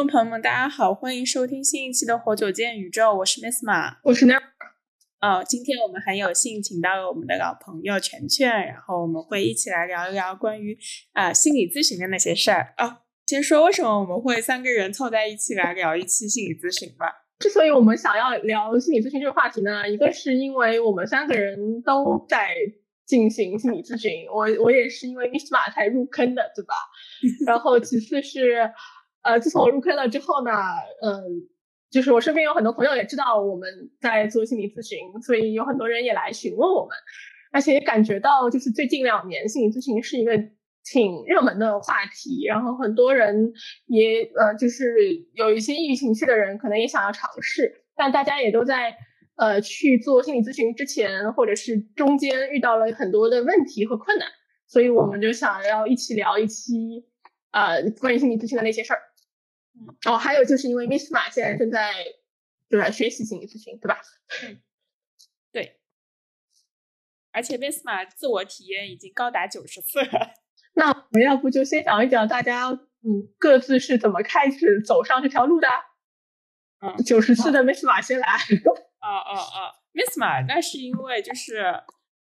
[0.00, 4.40] 众朋友们，大家好，欢迎收听新一期的《活久见宇宙》，我是 Miss 马，我是 Ner。
[5.20, 10.78] 哦，今天我们很有幸请到了我们的老朋友全全，然后我们会一起来聊一聊关于
[11.12, 13.00] 啊心理咨询的那些事儿啊。
[13.26, 17.26] 先说为什么我们会三个人凑在一起来聊一期心理咨询吧。
[17.38, 22.54] 之所以我们想要聊心理咨询这个话题呢，一个是因为我们三个人都在
[23.04, 26.74] 进行心理咨询，我我也是因为 Miss 马才入坑的，对吧？
[27.46, 28.70] 然后其次是，
[29.22, 30.50] 呃，自从我入坑了之后呢，
[31.02, 31.48] 嗯。
[31.90, 33.68] 就是我身边有很多朋友也知道我们
[34.00, 36.90] 在做心理咨询，所以有很多人也来询问我们，
[37.50, 40.38] 而且也感觉到就是最近两年心理咨询是一个
[40.84, 43.52] 挺热门的话题，然后很多人
[43.86, 44.94] 也呃就是
[45.34, 48.94] 有一些抑郁情绪的人可能也想要尝试，但大家也都在
[49.34, 54.28] 呃去做心理咨询之前或者是中间遇到了很多的问题和困难，
[54.68, 57.04] 所以我们就想要一起聊一期
[57.50, 59.00] 呃关于心理咨询的那些事儿。
[60.06, 61.92] 哦，还有就是因为 Miss 马现在正在
[62.68, 64.00] 就在学习心理咨询，对吧？
[64.44, 64.60] 嗯，
[65.52, 65.80] 对。
[67.32, 70.34] 而且 Miss 马自我体验已经高达九十次了。
[70.74, 75.68] 那我们要不就先讲一讲大家嗯各自是怎么开始走上这条路的？
[76.80, 78.26] 嗯，九十次的 Miss 马先来。
[79.00, 81.58] 哦哦哦！Miss 马那是因为就是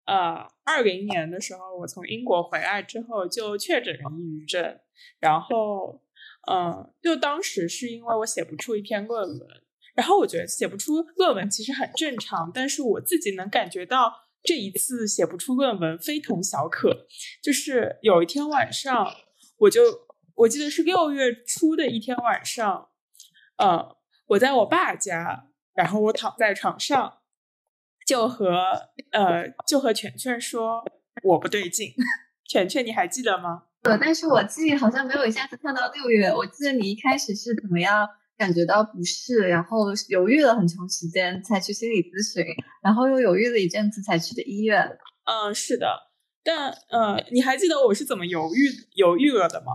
[0.05, 4.79] 呃二零年的时候我从英国回来之后就确诊了抑郁症，
[5.19, 6.01] 然后。
[6.51, 9.47] 嗯，就当时是因为我写不出一篇论文，
[9.95, 17.07] 然后我觉得写不出论文其实很正常，但是我自己能感觉到这一次写不出论文非同小可。
[17.41, 19.11] 就是有一天晚上，
[19.57, 19.81] 我就
[20.35, 22.89] 我记得是六月初的一天晚上，
[23.57, 23.95] 呃，
[24.27, 27.19] 我在我爸家，然后我躺在床上，
[28.05, 30.83] 就和呃就和全全说
[31.23, 31.93] 我不对劲，
[32.47, 33.63] 全全你还记得吗？
[33.85, 36.27] 呃，但是我记忆好像没有一下子看到六月。
[36.33, 42.43] 我记得你一开始是怎么样感觉到不适，然后犹豫了很长时间才去心理咨询，
[42.81, 44.97] 然后又犹豫了一阵子才去的医院。
[45.25, 45.87] 嗯，是的。
[46.43, 49.71] 但呃，你还记得我是怎么犹豫犹豫了的吗？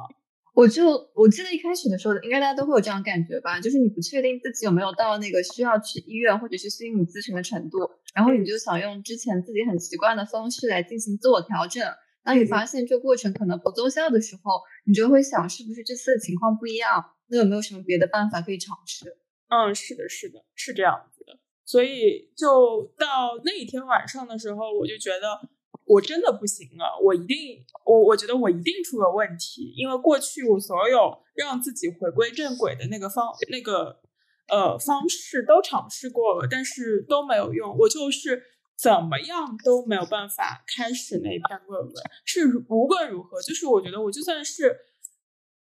[0.54, 7.78] 我就我记得一开始的时候，应该大家都会有这样感觉吧，就是你不确定自己有没有到那个需要去医院或者是心理咨询的程度，
[8.12, 11.86] 然后你就想用之前自己很习惯的方式来进行自我调整。
[12.22, 17.02] 当你发现这过程可能不奏效的时候，你就会想，是不是这次的情况不一样？
[17.28, 19.16] 那有没有什么别的办法可以尝试？
[19.48, 21.38] 嗯，是的，是的，是这样子的。
[21.64, 25.48] 所以就到那一天晚上的时候，我就觉得
[25.84, 34.00] 我真的不行了，我一定，我我觉得我一定出了问题，因为过去我所有让自己回归正轨的那个方那个
[34.48, 38.42] 呃方式都尝试过了，但是都没有用，我就是。
[38.80, 41.94] 怎么样都没有办法开始那篇论文。
[42.24, 44.74] 是无论如何，就是我觉得我就算是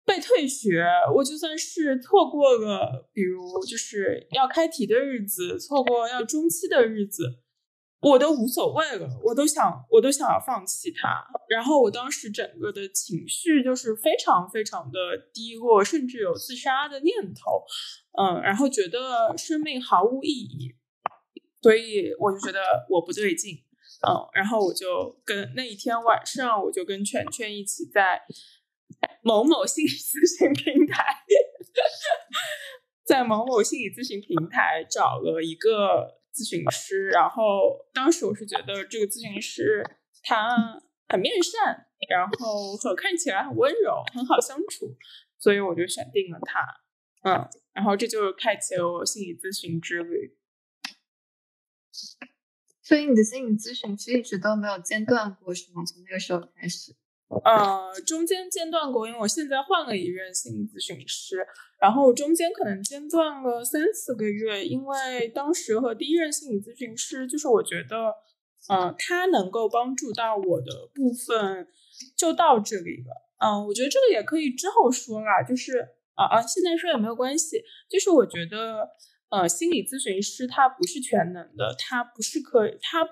[0.04, 7.38] 被退学，我就算是错过了，比如就是要开题的日子，错过要中期的日子，
[8.00, 9.08] 我都无所谓了。
[9.22, 11.24] 我都想，我都想要放弃它。
[11.48, 14.98] 然后我当时整个的情绪就是非常非常的
[15.32, 17.62] 低落，甚至有自杀的念头。
[18.18, 20.74] 嗯，然后觉得生命毫无意义。
[21.64, 22.60] 所以我就觉得
[22.90, 23.56] 我不对劲，
[24.06, 28.20] 嗯，然后我就跟那一天晚上，我就跟全全一起在
[29.22, 31.24] 某某心理咨询平台，
[33.02, 39.82] 在某某心理咨询平台找了一个咨询师，然后当时我是觉得这个咨询师
[40.22, 44.94] 他很面善，然后和看起来很温柔，很好相处，
[45.38, 46.60] 所以我就选定了他，
[47.22, 50.36] 嗯，然后这就开启了我心理咨询之旅。
[52.82, 55.82] 所以你的心理咨询是一直都没有间断过，是吗？
[55.86, 56.94] 从那个时候开始？
[57.44, 61.38] 呃，中间间断过，因为我现在换了一任心理咨询师，
[61.80, 68.12] 然后中间可能间断了三四个月，因为当时和第一任心理咨询师，就是我觉得，
[68.68, 71.66] 呃，他能够帮助到我的部分
[72.14, 73.26] 就到这里了。
[73.38, 75.78] 嗯，我觉得这个也可以之后说啦，就是
[76.14, 78.90] 啊啊，现在说也没有关系，就是我觉得。
[79.34, 83.04] 呃，心理咨询师他不是全能的，他不是可以，他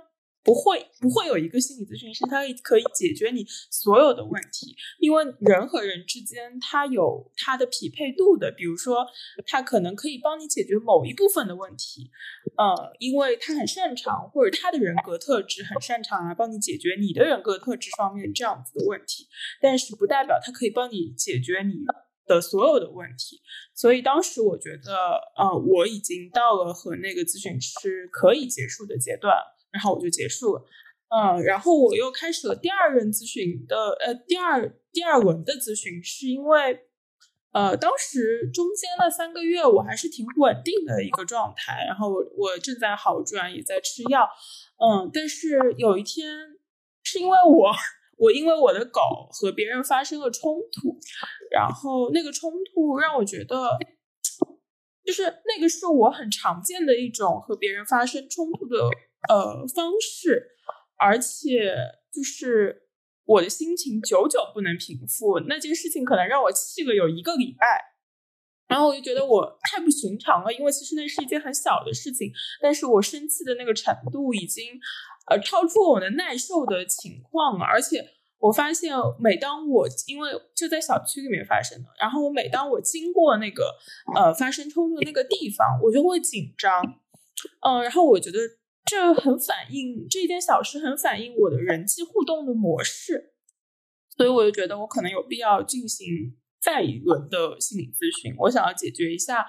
[0.44, 9.04] 不会不会有一个心理咨询师，他可以解决你所有的问题，因为人和人之间他有他的匹配度的，比如说
[9.46, 12.10] 他可能可以帮你解决某一部分的问题，
[12.56, 19.26] 呃，因为他很擅长，或者他的人格特质很擅长来帮你解决你的人格特质方面这样子的问题，
[19.60, 21.84] 但是不代表他可以帮你解决你。
[22.26, 23.40] 的所有的问题，
[23.74, 29.36] 所以当时我觉得，呃，我已经到了和那个咨询师可以结束的阶段，
[29.70, 30.64] 然后我就结束了，
[31.08, 36.86] 嗯，然后我又开始了第二任咨询的，呃，第二第二轮的咨询，是因为，
[37.52, 44.28] 呃，当时中间那三个月我还是挺稳定的一个状态，然后我我正在好转，也在吃药，
[44.78, 46.26] 嗯，但是有一天
[47.02, 47.72] 是因为我
[48.22, 49.00] 我因为我的狗
[49.32, 50.96] 和别人发生了冲突，
[51.50, 53.76] 然后那个冲突让我觉得，
[55.04, 58.84] 就是那个是我很常见的一种和别人发生冲突的
[59.28, 60.56] 呃方式，
[60.96, 61.74] 而且
[62.12, 62.80] 就是。
[63.24, 67.80] 我的心情久久不能平复，那件事情可能让我气了有一个礼拜，
[68.66, 74.64] 然后我就觉得我太不寻常了，因为其实那是一件很小的事情，但是我生气的那个程度已经
[75.28, 78.04] 呃超出我的耐受的情况，而且
[78.38, 83.74] 我发现每当我因为就在小区里面发生的，然后我每当我经过那个
[84.14, 86.82] 呃发生冲突的那个地方，我就会紧张，
[87.60, 88.38] 嗯，然后我觉得。
[88.84, 93.32] 这很反映这一件小事，很反映我的人际互动的模式，
[94.16, 98.34] 所以我就觉得我可能有必要进行再一轮的心理咨询。
[98.36, 99.46] 我想要解决一下，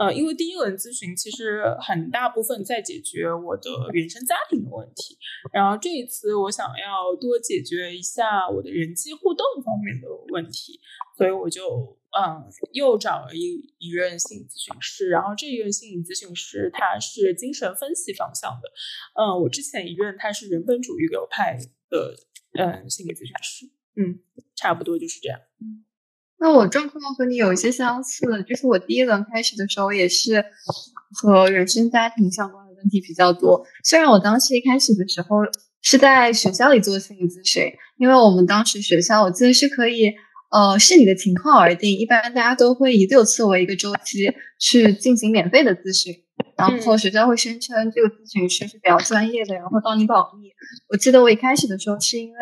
[0.00, 5.18] 呃，因为第一轮咨询其实很大部分在解决我的原生家庭的问题，
[5.52, 10.80] 然后这一次我想要多解决一下我的人际互动方面的问题，
[11.16, 11.98] 所以我就。
[12.10, 12.42] 嗯，
[12.72, 18.68] 又找了一一任心理咨询师，然后这一任心理咨询师他是精神分析方向的。
[19.14, 21.56] 嗯，我之前一任他是人本主义流派
[21.88, 22.16] 的，
[22.58, 23.66] 嗯，心理咨询师。
[23.94, 24.18] 嗯，
[24.56, 25.38] 差不多就是这样。
[25.60, 25.86] 嗯，
[26.40, 30.44] 那我状况和你有一些相似，就是我第一轮开始的时候也是
[31.12, 33.64] 和原生家庭相关的问题比较多。
[33.84, 35.38] 虽然我当时一开始的时候
[35.82, 37.64] 是在学校里做心理咨询，
[37.98, 40.14] 因为我们当时学校我记得是可以。
[40.52, 46.12] 呃，视你的情况而定，一般大家都会以六次为一个周期去进行免费的咨询，
[46.56, 50.50] 然后学校会声称这个咨询师是比较专业的，然后帮你保密。
[50.88, 52.36] 我记得我一开始的时候是因为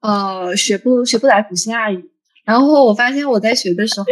[0.00, 2.10] 呃学不学不来普西亚语，
[2.44, 4.06] 然后我发现我在学的时候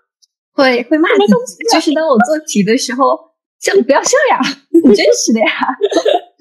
[0.52, 3.18] 会会骂自己，就是当我做题的时候，
[3.60, 5.46] 笑不要笑呀，你真实的呀，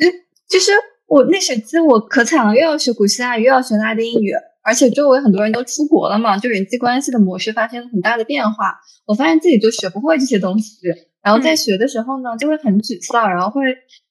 [0.50, 0.71] 就就是
[1.07, 4.33] 我那学期我可惨了，又要学古希腊语，又要学拉丁语。
[4.63, 8.75] 而且周围很多人都出国了嘛，就人际关系的模式发生了很大的变化。
[9.06, 10.75] 我发现自己就学不会这些东西，
[11.24, 13.62] 然后在学的时候呢，就会很沮丧，然后会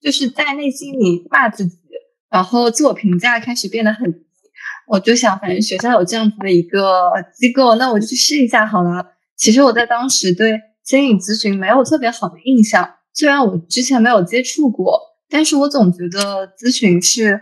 [0.00, 1.76] 就是在内心里骂自己，
[2.30, 4.20] 然后自我评价开始变得很低。
[4.87, 9.05] 我就想，反正学校有这样子的一个机构，那我就去试一下好了。
[9.37, 17.41] 其实我在当时对心理咨询没有特别好的印象，虽然我之前没有接触过，但是我总觉得咨询是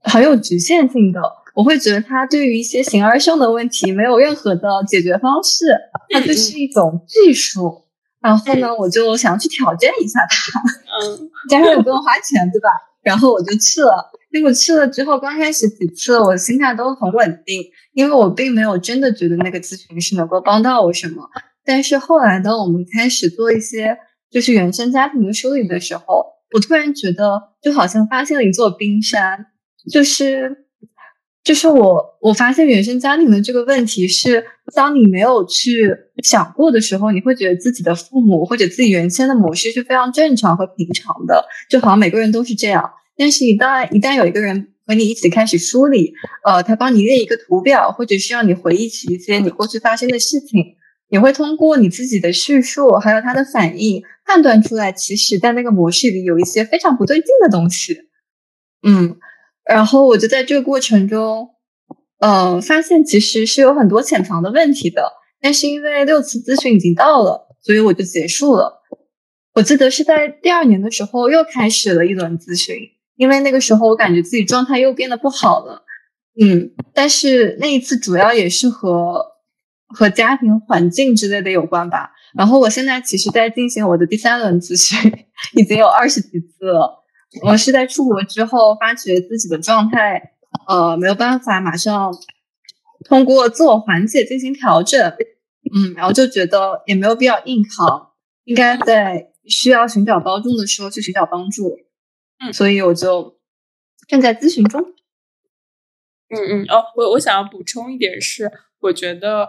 [0.00, 1.20] 很有局限性的。
[1.54, 5.66] 我会觉得它对于一些形而上的问题没有任何的解决方式，
[6.10, 7.84] 它就是一种技术。
[8.20, 12.68] 然后呢，我就想要去挑战一下它，嗯， 加上也不用花钱，对吧？
[13.02, 14.10] 然后我就去了。
[14.30, 21.28] 结果去了之后，刚开始几次我心态都很稳定，因为我并没有真的觉得那个咨询师能够帮到我什么。
[21.64, 23.96] 但是后来当我们开始做一些
[24.30, 29.46] 就是原生家庭的梳理的时候，我突然觉得就好像发现了一座冰山，
[29.90, 30.64] 就是。
[31.44, 34.44] 就是我，我发现原生家庭的这个问题是，
[34.74, 42.90] 当你没有去想过的时候，你会觉得自己的父母或者自己原先的模式是非常正常和平常的，就好像每个人都是这样。
[43.18, 50.76] 但是，一旦一旦有一个人和你一起开始梳理，呃，他帮你列一个图表，或者是让你回忆起一些你过去发生的事情，
[51.10, 57.98] 你会通过你自己的叙述，还有他的反应，判断出来，其实在那个模式里有一些非常不对劲的东西。
[58.86, 59.18] 嗯。
[59.64, 61.50] 然后我就在这个过程中，
[62.20, 65.12] 呃，发现其实是有很多潜藏的问题的。
[65.42, 68.82] 但是因为六次咨询已经到了，所以我就结束了。
[69.52, 72.76] 我记得是在第二年的时候又开始了一轮咨询，
[73.18, 75.84] 因为那个时候我感觉自己状态又变得不好了。
[76.40, 79.26] 嗯，但是那一次主要也是和
[79.88, 82.12] 和家庭环境之类的有关吧。
[82.36, 85.12] 然后我现在其实在进行我的第三轮咨询，
[85.56, 87.04] 已经有二十几次了。
[87.42, 90.22] 我是在出国之后发觉自己的状态，
[90.68, 92.14] 呃，没有办法马上
[93.04, 95.12] 通过自我缓解进行调整，
[95.74, 98.10] 嗯，然后就觉得也没有必要硬扛，
[98.44, 101.76] 应该在需要寻找帮助的时候去寻找帮助，
[102.40, 103.38] 嗯，所以我就
[104.06, 104.80] 正在咨询中。
[106.28, 109.48] 嗯嗯，哦，我我想要补充一点是，我觉得。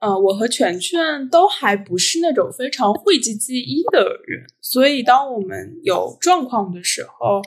[0.00, 7.40] 嗯，我和全全都还不是那种非常讳疾忌医的人，所以当我们有状况的时候，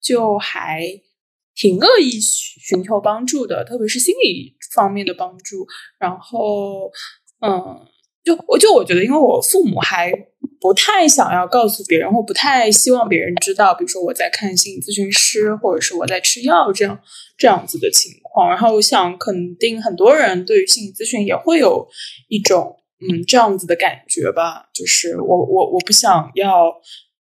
[0.00, 0.82] 就还
[1.54, 5.66] 挺乐意寻求帮助的，特别是心理方面的帮助。
[5.98, 6.90] 然后，
[7.40, 7.86] 嗯，
[8.22, 10.10] 就我就我觉得，因为我父母还
[10.64, 16.98] 不太想要告诉别人，或不太希望别人知道，比如说我在看心理咨询师，或者是我在吃药这样。
[17.36, 21.84] 这样子的情况，然后我想肯定很多人对于心理咨询也会有
[22.28, 26.72] 一种嗯这样子的感觉吧，就是我我我不想要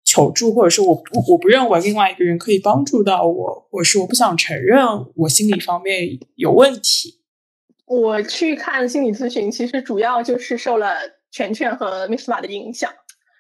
[0.05, 4.79] 求助，或者是我不我不认为另外一个人可以帮助到我，或者是我不想承认
[5.17, 7.19] 我心理方面有问题。
[7.87, 10.95] 我去看心理咨询，其实主要就是受了
[11.33, 12.89] 全全和 Miss 马的影响，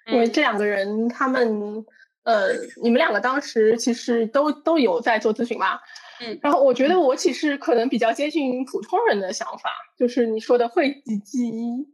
[0.07, 1.85] 因为这两个人他们
[2.23, 5.79] 呃，你们两个当时其实都都有在做咨询嘛。
[6.21, 11.87] 嗯，然后我觉得我其实可能比较接近普通人的想法，就是你说的讳疾忌医。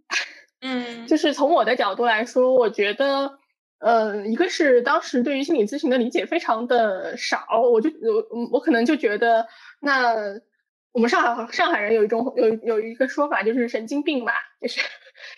[0.61, 3.39] 嗯，就是从我的角度来说，我觉得，
[3.81, 9.45] 呃，一个是当时对于心理咨询的理解非常的少，我就我我可能就觉得，
[9.81, 10.15] 那
[10.93, 14.81] 我们上海上海人有一种有有一个说法，就是神经病嘛，就是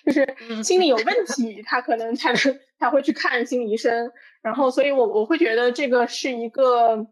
[0.04, 7.06] 就是心理有问 题，他可能才能才会去看心理医生，然后所以我我会觉得这个是一个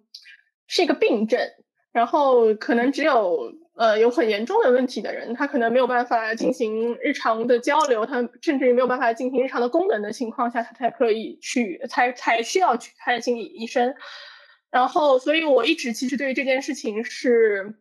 [0.66, 1.40] 是一个病症。
[1.92, 13.94] 然后可能只有呃有很严重的问题的人，他可能没有办法进行日常的交流，他甚至于没有办法进行日常的功能的情况下，他才可以去才才需要去看心理医生。
[14.70, 17.74] 然后，所以我一直其实对于这件事情是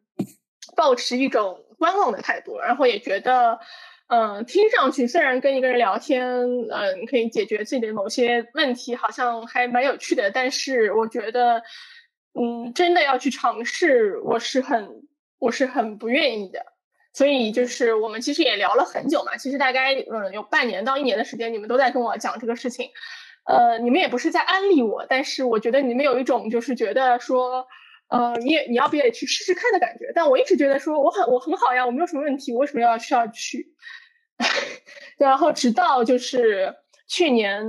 [0.76, 3.60] 保持一种观望的态度，然后也觉得，
[4.08, 6.26] 嗯，听上去虽然跟一个人聊天，
[6.70, 11.64] 嗯，可以解决自己的某些问题，好像还蛮有趣的，但是我觉得。
[12.34, 15.04] 嗯，真的要去尝试，我是很
[15.38, 16.66] 我是很不愿意的。
[17.14, 22.90] 所以就是我们其实也聊了很久嘛，其实大概嗯有半年到一年的时间，你们都在跟我讲这个事情。
[23.44, 27.68] 呃，你们也不是在安利我，但是我觉得你们有一种就是觉得说，
[28.12, 30.12] 呃，你也你要不也去试试看的感觉。
[30.14, 33.74] 但我一直觉得说我很我很好呀，我没有什么问题，为什么要需要去？
[35.18, 36.76] 然后直到就是
[37.08, 37.66] 去年。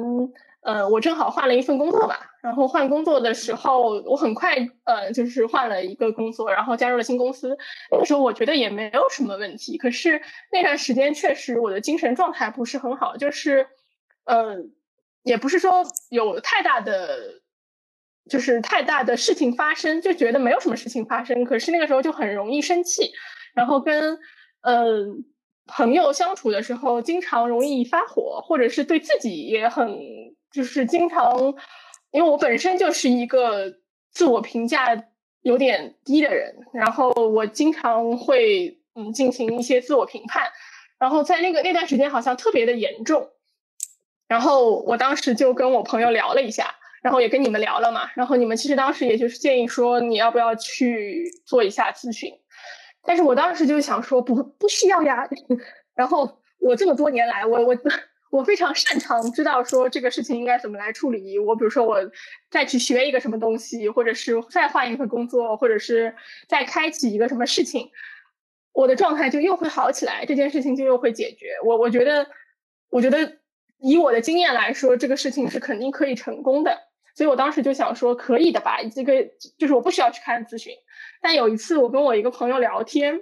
[0.64, 7.58] 呃，我正好换了一份工作吧，然后换工作的时候，我很快呃，就是换了一个工作，然后加入了新公司。
[7.90, 10.22] 那个时候我觉得也没有什么问题，可是
[10.52, 13.66] 那段时间确实我的精神状态不是很好，就是
[14.24, 14.56] 呃，
[15.24, 17.41] 也不是说有太大的，
[18.28, 23.12] 就是太大的事情发生，就觉得没有什么事情发生，可是那个时候就很容易生气，
[23.54, 24.18] 然后跟
[24.62, 25.06] 呃
[25.66, 29.98] 朋友相处的时候，经常容易发火，或者是对自己也很。
[30.52, 31.54] 就是经常，
[32.10, 33.72] 因为我本身就是一个
[34.10, 35.02] 自我评价
[35.40, 40.52] 有点低的人，然后我经常会嗯进行一些自我评判，
[40.98, 43.30] 然后在那个那段时间好像特别的严重，
[44.28, 52.32] 然后我当时就跟我朋友聊了一下，然后也跟你们聊了嘛，然后你们其实当时也就是建议说你要不要去做一下咨询，
[53.04, 55.28] 但是我当时就想说不不需要呀，
[55.94, 57.76] 然后我这么多年来我我。
[58.32, 61.38] 我非常擅长知道说这个事情应该怎么来处理。
[61.38, 61.98] 我比如说我
[62.50, 66.16] 再去学一个什么东西，或者是再换一份工作，或者是
[66.48, 67.90] 再开启一个什么事情，
[68.72, 71.48] 我的状态就又会好起来，这件事情就又会解决。
[71.62, 72.26] 我我觉得，
[72.88, 73.36] 我觉得
[73.82, 76.78] 以我的经验来说，这个事情是肯定可以成功的。
[77.14, 79.28] 所以我当时就想说，可以的吧，这个
[79.58, 80.72] 就是我不需要去看咨询。
[81.20, 83.20] 但有一次我跟我一个朋友聊天。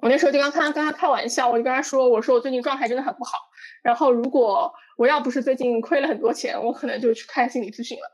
[0.00, 3.36] 我那时候就刚他跟他开玩笑，我就跟他说：“我说我最近状态真的很不好，
[3.82, 8.04] 然后如果我要不是最近亏了很多钱，我可能就去看心理咨询了。”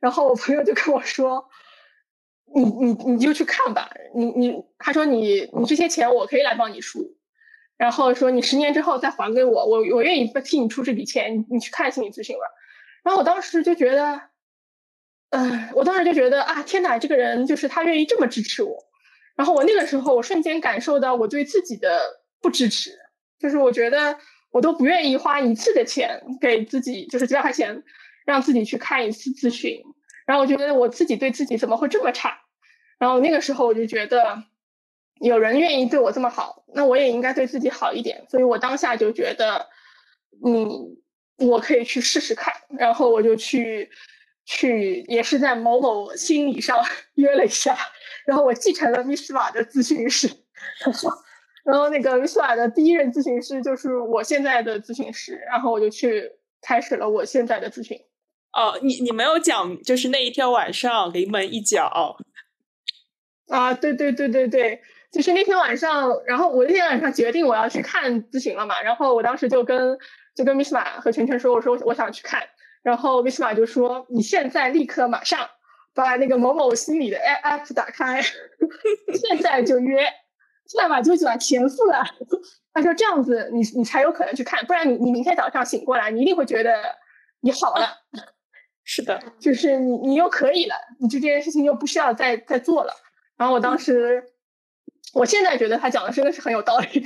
[0.00, 1.48] 然后我朋友就跟我说
[2.54, 7.16] ：“你你你就去看吧，你你他说你你这些钱我可以来帮你出，
[7.78, 12.42] 然后说你十年之后再还给我，我我愿意替你出这笔钱，你去看心理咨询了。”
[13.02, 14.20] 然后我当时就觉得，
[15.30, 18.76] 嗯，我当时就觉得啊，天哪，这个人就是他愿意这么支持我。
[19.36, 22.00] 然后我那个时候，我瞬间感受到我对自己的
[22.42, 22.90] 不支持，
[23.38, 24.18] 就是我觉得
[24.50, 27.82] 我都不愿意花一次的钱给自己，就是几百块钱，
[28.26, 29.80] 让自己去看一次咨询。
[30.26, 32.38] 然后我觉得我自己对自己怎么会这么差？
[32.98, 34.44] 然后那个时候我就觉得，
[35.20, 38.26] 有人愿意对我这么好，那我也应该对自己好一点。
[38.28, 39.68] 所以我当下就觉得，
[40.44, 40.68] 嗯，
[41.38, 42.52] 我可以去试试看。
[42.78, 43.88] 然后我就去，
[44.50, 46.76] 去也是在某某心理上
[47.14, 47.76] 约了一下。
[48.26, 50.28] 然后我继承了 Miss 瓦的咨询师，
[51.64, 57.96] 然后那个 Miss 瓦的第一任咨询师就是我现在的咨询师，然后我就去开始了我现在的咨询。
[58.52, 62.16] 哦，你你没有讲，就是那一天晚上临门一脚。
[63.48, 64.80] 啊，对对对对对，
[65.12, 69.96] 就是那天晚上，然后我那天晚上决定我要去看咨询了嘛，然后我当时就跟
[70.34, 72.46] 就跟 Miss 马和晨晨说，我说我想去看，
[72.82, 75.48] 然后 Miss 马就说你现在立刻马上。
[75.92, 78.22] 把那个某某心理的 app 打开，
[79.12, 80.04] 现在就约，
[80.64, 82.00] 现在把就把钱付了。
[82.72, 86.80] 他说这样子你你才有可能去看，不然你你明天早上醒过来，你一定会觉得
[87.40, 87.88] 你好了。
[88.86, 92.94] 是的，就是你你又可以了，你就这件事情又不需要再再做了。
[93.36, 94.22] 然后我当时，
[95.12, 97.04] 我现在觉得他讲的真的是很有道理。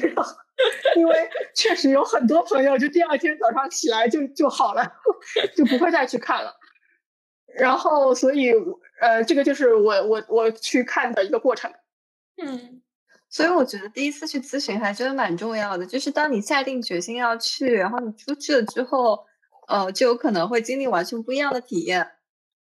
[0.96, 4.92] 因为确实有很多朋友就第二天早上起来就就好了，
[5.56, 6.54] 就不会再去看了。
[7.56, 8.52] 然后，所以
[9.00, 11.72] 呃，这个就是我我我去看的一个过程。
[12.42, 12.82] 嗯，
[13.28, 19.24] 所以我觉得第一次去咨询还真的蛮重要的，就是当你下定决心要去，然后你出去了之后，
[19.68, 22.12] 呃，就有可能会经历完全不一样的体验。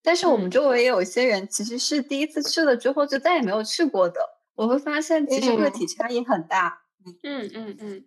[0.02, 4.20] 但是我们周围也有一些人，其实是第一次去了之后就再也没有去过的。
[4.54, 6.82] 我会发现，其实个体差异很大。
[6.82, 6.88] 嗯
[7.22, 8.04] 嗯嗯嗯，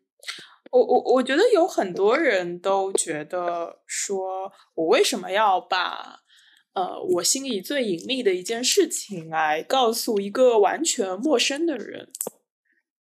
[0.72, 6.20] 我我我觉得有很多人都觉得说，我为什么要把
[6.74, 12.10] 呃我心里最隐秘的一件事情来告诉一个完全陌生的人？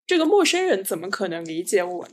[0.08, 2.08] 这个陌生人怎么可能理解我？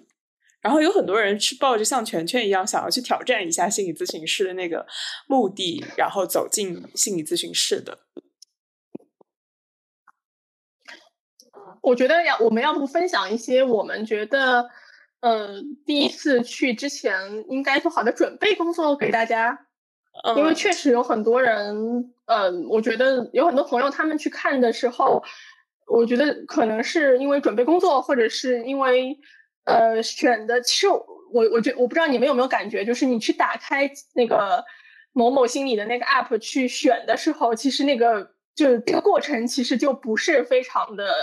[0.61, 4.85] 然后有很多人是抱着像全全一样想要去挑战一下心理咨询师的那个
[5.29, 8.01] 目的，然后走进心理咨询室的。
[11.87, 14.69] 我觉得要我们要不分享一些我们觉得，
[15.21, 19.57] 呃，第一次去之前应该做好的准备工作给大家，
[20.37, 25.23] 因为确实有很多人，嗯，我觉得有很多朋友他们去看的时候，
[25.87, 29.17] 我觉得可能是因为准备工作，或者是因为
[29.63, 34.65] 呃选的，其实我我觉我不知道你们有没有感觉，就是你去打开那个
[35.13, 41.15] 某某心理的那个 app 去选的时候，其实那个就这个过程其实就不是非常的。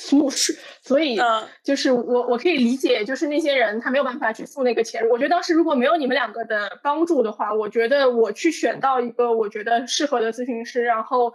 [0.08, 1.18] smooth，所以
[1.62, 5.06] 就是我我可以理解，就是那些人他没有办法去付那个钱。
[5.10, 11.32] 我觉得当时如果没有你们两个的帮助的话，我觉得我去选到一个我觉得适合的咨询师，然后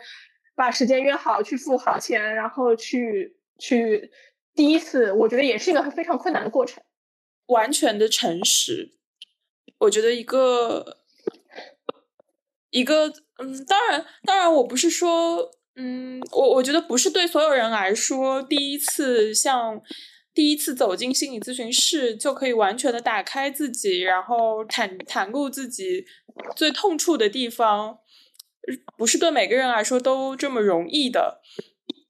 [0.55, 4.09] 把时间约好，去付好钱，然后去去
[4.55, 6.83] 第一次，我觉得也是一个非常困难的过程。
[7.45, 8.95] 完全的诚实，
[9.77, 10.97] 我觉得一个
[12.71, 15.51] 一个嗯，当然当然，我不是说。
[15.77, 19.81] 嗯，我我觉得不是对所有人来说，第一次像
[20.33, 26.05] 第一次走进心理咨询室就可以完全的打开自己，然后袒袒露自己
[26.55, 27.97] 最痛处的地方，
[28.97, 31.41] 不是对每个人来说都这么容易的。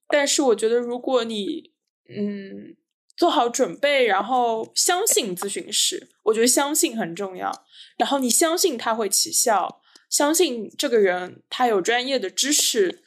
[0.09, 1.71] 但是我觉得，如果你
[2.07, 2.75] 嗯
[3.17, 7.51] 做好准备，然后相信咨询师，我觉得相信很重要。
[7.97, 13.01] 然后你相信他会起效，相信这个人他有专业的知识。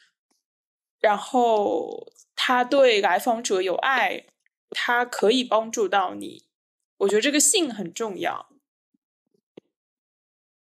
[1.01, 4.27] 然后他对来访者有爱，
[4.71, 6.45] 他可以帮助到你。
[6.99, 8.49] 我觉得这个信很重要。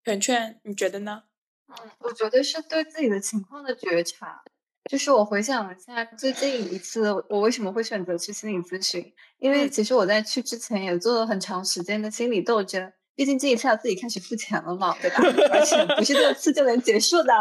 [0.04, 1.24] 圆圈，你觉得呢？
[1.68, 4.44] 嗯，我觉得是对自己的情况的觉察。
[4.90, 9.14] 就是我回想一下最近一次，我为什么会选择去心理咨询？
[9.40, 12.94] 因为其实我在去之前也做了很长时间的心理斗争。
[13.14, 15.18] 毕竟这一次要自己开始付钱了嘛，对吧？
[15.52, 17.34] 而且不是这次就能结束的。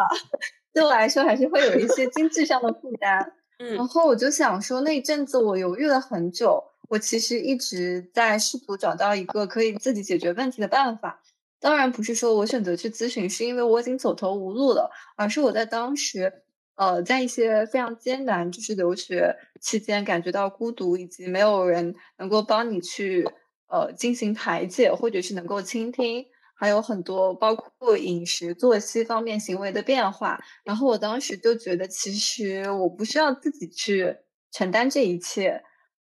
[0.76, 3.32] 对我来说，还是会有一些经济上的负担。
[3.58, 11.22] 嗯，然后我就想说，那一阵子我犹豫了很久，我其实一直在试图找到一个可以自己解决问题的办法。
[11.60, 16.30] 当然，不是说我选择去咨询是因为我已经走投无路了，而是我在当时，
[16.74, 23.26] 呃，在一些非常艰难，就是留学期间感觉到孤独，以及没有人能够帮你去
[23.68, 26.26] 呃进行排解，或者是能够倾听。
[26.58, 34.16] 还有很多包括饮食、作息方面行为的变化，然后我当时就觉得，其实我不需要自己去
[34.50, 35.62] 承担这一切，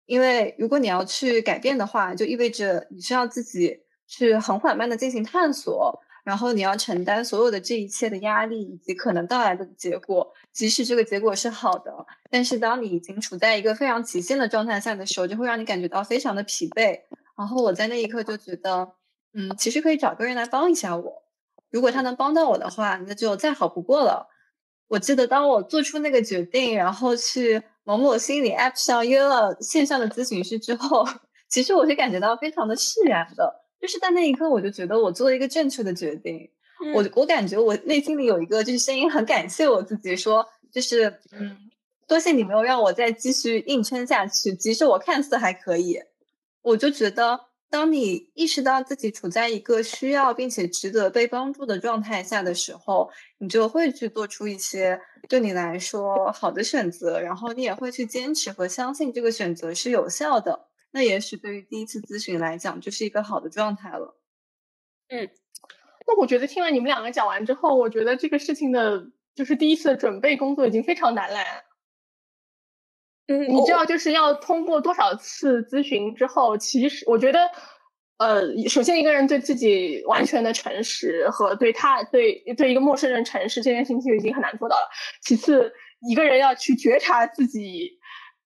[0.04, 11.92] 因为如果你要去改变的话，就意味着你需要自己去很缓慢的进行探索，然后你要承担所有的这一切的压力以及可能到来的结果，即使这个结果是好的，
[12.30, 17.00] 但是当你已经处在一个非常极限的状态下的时候，就会让你感觉到非常的疲惫。
[17.36, 18.92] 然后我在那一刻就觉得。
[19.36, 21.22] 嗯，其实可以找个人来帮一下我。
[21.70, 24.28] 如果他能帮到我的话，那就再好不过了。
[24.88, 31.06] 我记得当我做出那个决定，然后去某某心理 App 上约了线上的咨询师之后，
[31.50, 33.62] 其实我是感觉到非常的释然的。
[33.78, 36.48] 就是在那一刻，我就觉得我做了一个正确的决定。
[36.94, 41.58] 我我感觉我内心里有一个就是声音，很感谢我自己，说就是嗯，
[42.08, 46.00] 多谢你没有让我再继续硬撑下去，即使我看似还可以，
[46.62, 47.38] 我就觉得。
[47.68, 60.68] 当你意识到自己处在一个需要并且值得被帮助的状态下的时候，你就会去做出一些对你来说好的选择，然后你也会去坚持和相信这个选择是有效的。
[60.92, 64.16] 那也许对于第一次咨询来讲，就是一个好的状态了。
[65.08, 65.28] 嗯，
[66.06, 71.40] 那我觉得听了你们两个讲完之后，我觉得这个事情的就是第一次的准备工作已经非常难了。
[73.28, 77.50] 嗯，你知道就是要通过多少次咨询之后，其实我觉得，
[78.18, 84.88] 呃，首先一个人对自己完全的诚实和对他对对一个陌生人诚实这件事情就已经很难做到了。
[85.22, 85.72] 其次，
[86.08, 87.98] 一个人要去觉察自己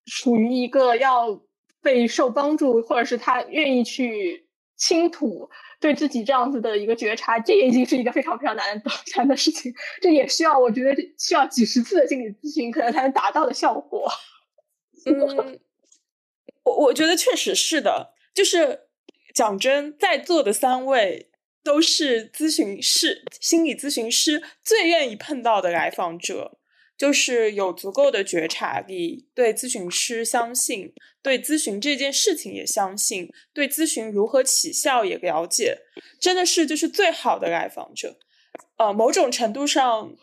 [0.06, 1.42] 处于一个要
[1.82, 8.82] 被受帮助，或者是他愿意去倾吐对自己这样子的一个觉察，这已经是一个非常非常难
[9.16, 9.70] 难的事情。
[10.00, 14.10] 这也需要我觉得需要几十次的心理咨询可能才能达到的效果。
[15.06, 15.60] 嗯，
[16.64, 18.88] 我我觉得确实是的，就是
[19.34, 21.30] 讲真，在座的三位
[21.62, 26.58] 都是咨询师、心理咨询师最愿意碰到的来访者。
[26.98, 35.78] 就是有足够的觉察力，对咨询师相信，对咨询这件事情也相信，对咨询如何起效也了解，
[36.20, 38.18] 真的是就是最好的来访者。
[38.76, 40.14] 呃，某种程度上，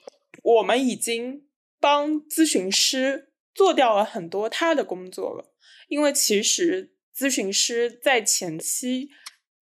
[0.43, 1.47] 我们已经
[1.79, 3.26] 帮咨询师
[3.57, 5.51] 做掉了很多他的工作了，
[5.89, 9.09] 因为其实咨询师在前期。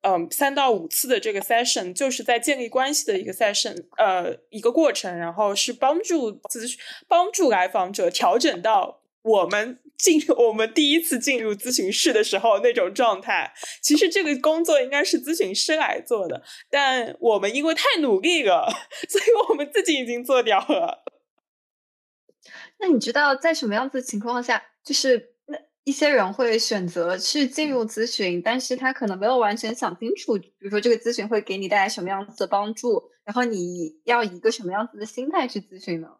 [0.07, 6.77] 嗯，三到五次的这个 session 就是在建立关系的一个 session，呃，一个过程，然后是帮助咨询、
[7.07, 13.51] 帮助来访者调整到我们进我们第一次进入咨询室的时候那种状态。
[13.81, 18.71] 其实这个工作应该是咨询师来做的，但我们因为太努力了，
[19.09, 21.04] 所以我们自己已经做掉了。
[22.77, 25.57] 那你知道在什么样子的情况下，就是那？
[25.85, 36.17] 一些人会选择去进入咨询，但是他可能没有完全想清楚，比如说这个咨询会给你带来什么样子的帮助，然后你要以一个什么样子的心态去咨询呢？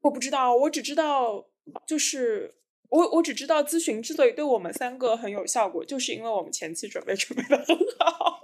[0.00, 1.46] 我不知道，我只知道，
[1.86, 2.56] 就是
[2.88, 8.40] 我我只知道咨询之所以对我们三个很有效果，就是因为我们前期准备准备的很好，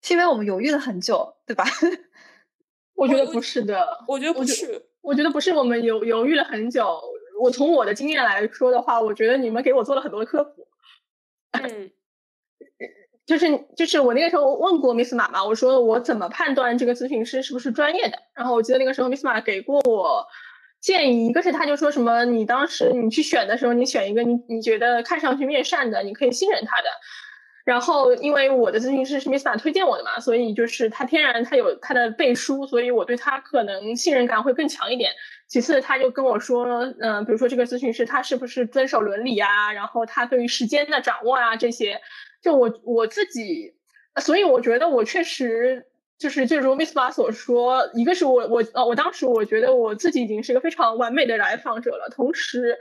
[0.00, 1.66] 是因为我们犹豫了很久，对吧？
[2.94, 7.00] 我觉得不是的，我觉得不是，我觉得不是，我们犹犹豫了很久。
[7.40, 10.68] 我从我的经验来说的话，我觉得你们给我做了很多的科普。
[11.52, 11.90] 嗯，
[13.26, 18.18] 就是就是我那个时候问过 Miss 马嘛，我说我怎么判断这个咨询师是不是专业的？
[18.34, 20.24] 然后我记得那个时候 Miss 马给过我
[20.80, 26.88] 建议，一个是他就说什么，你当时你去选的时候，你选一个你你觉得看上去面善的，你可以信任他的。
[27.64, 35.10] 然后因为我的咨询师是 Miss 推荐我的嘛，所以就是他天然他有他的背书，所以我对他可能信任感会更强一点。
[35.48, 36.66] 其次，他就跟我说，
[37.00, 39.72] 嗯，比如说这个咨询师他是不是遵守伦理啊？
[39.72, 41.98] 然后他对于时间的掌握啊，这些，
[42.42, 43.74] 就我我自己，
[44.20, 45.86] 所以我觉得我确实
[46.18, 52.78] 就是就如 Miss 马所说，一个是我我呃我当时我觉得我自己已经是一个非常完美的来访者了，同时，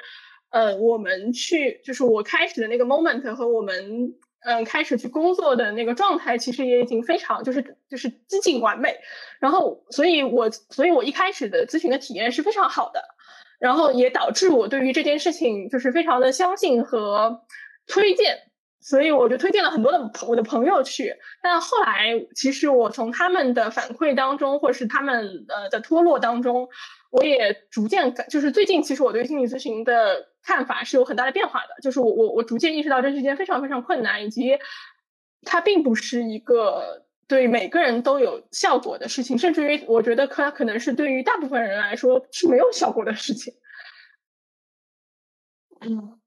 [0.49, 4.15] 呃，我们去就是我开始的那个 moment 和我们。
[4.45, 8.95] 嗯，开始去工作的那个状态，其实也已经非常就是就是接近完美。
[9.39, 13.01] 然后，所以我所以我一开始的咨询的体验是非常好的，
[13.59, 17.41] 然后也导致我对于这件事情就是非常的相信和
[17.87, 18.37] 推荐。
[18.81, 21.15] 所以我就推荐了很多的朋我的朋友去。
[21.41, 26.67] 但后来，其实我从他们的反馈当中，或是他们呃的脱落当中，
[27.09, 30.32] 我也逐渐感，就是最近其实我对心理咨询的。
[30.43, 34.59] 看法是有很大的变化的，就是我我我逐渐意识到这是一件非常非常困难，以及
[35.41, 43.53] 它并不是一个对每个人都有效果的事情，甚至于我觉得它可能是对于大部分人来说是没有效果的事情。
[45.79, 46.19] 嗯，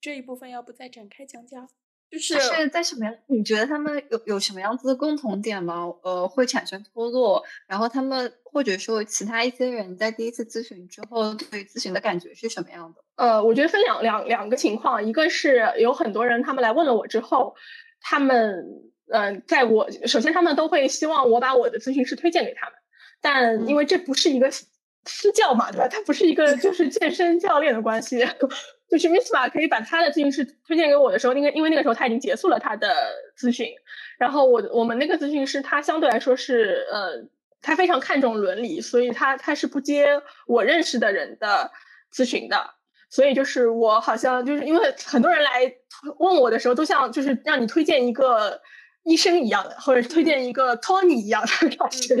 [0.00, 1.68] 这一部分要不再展开讲讲？
[2.14, 3.14] 就是是在什么样？
[3.26, 5.92] 你觉得他们有有什么样子的共同点吗？
[6.02, 13.02] 呃，会产生脱落，然后他们或者说其他一些人在第一次咨询之后，对咨询的感觉是什么样的？
[13.16, 17.54] 呃，我觉得分两两两个情况，一个是有很多人他们来问了我之后，
[18.00, 18.64] 他们
[19.12, 22.74] 嗯，在我首先他们都会希望我把我的咨询师推荐给他们，
[23.20, 24.50] 但因为这不是一个
[25.04, 25.88] 私教嘛，对吧？
[25.88, 28.24] 它不是一个就是健身教练的关系。
[28.88, 32.94] 就是 Miss 马可以把他的咨询师推荐给我的时候，那个因为那个时候他已经结束了他的
[33.36, 33.68] 咨询，
[34.18, 37.28] 然后我我们那个咨询师他相对来说是呃，
[37.60, 41.70] 他非常看重伦理，所以他他是不接我认识的人的
[42.12, 42.74] 咨询的，
[43.10, 45.74] 所以就是我好像就是因为很多人来
[46.18, 48.60] 问我的时候，都像就是让你推荐一个。
[49.04, 52.16] 医生一样的，或者是推荐一个 Tony 一样的老师，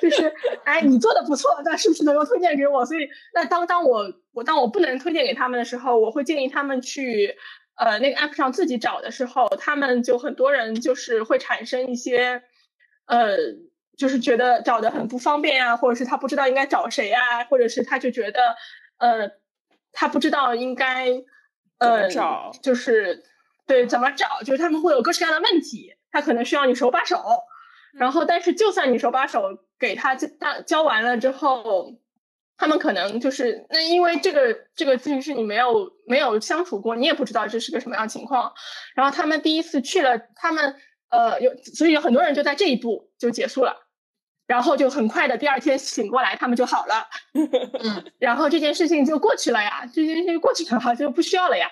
[0.00, 0.34] 就是
[0.64, 2.84] 哎，你做的不错，那是不是能够推荐给我？
[2.84, 7.36] 所以，那当当我我当我不能推荐给他们的时候，我会建议他们去
[7.76, 12.42] 呃那个 app 上自己找的时候，他们就很多人就是会产生一些
[13.06, 13.36] 呃，
[13.96, 18.56] 就是觉得找的很不方便啊，或者是他不知道应该找谁啊，或者是他就觉得
[18.98, 19.30] 呃，
[19.92, 21.22] 他不知道应该
[21.78, 23.22] 呃找，就是。
[23.66, 24.26] 对，怎么找？
[24.44, 27.22] 就是他们会有各式各样的问题，他可能需要你手把手。
[27.94, 30.28] 然后，但是就算你手把手给他教
[30.66, 31.94] 教完了之后，
[32.56, 38.52] 他们可能就是那因为这个这个咨询师你没有没有相处过，你也不知道这是个什么样情况。
[38.94, 40.76] 然后他们第一次去了，他们
[41.10, 43.88] 呃有，所以有很多人就在这一步就结束了。
[44.46, 51.70] 然后就很快的第二天醒过来，他们就好了， 嗯，然后这件事情就过去了呀，这件事情过去了就不需要了呀。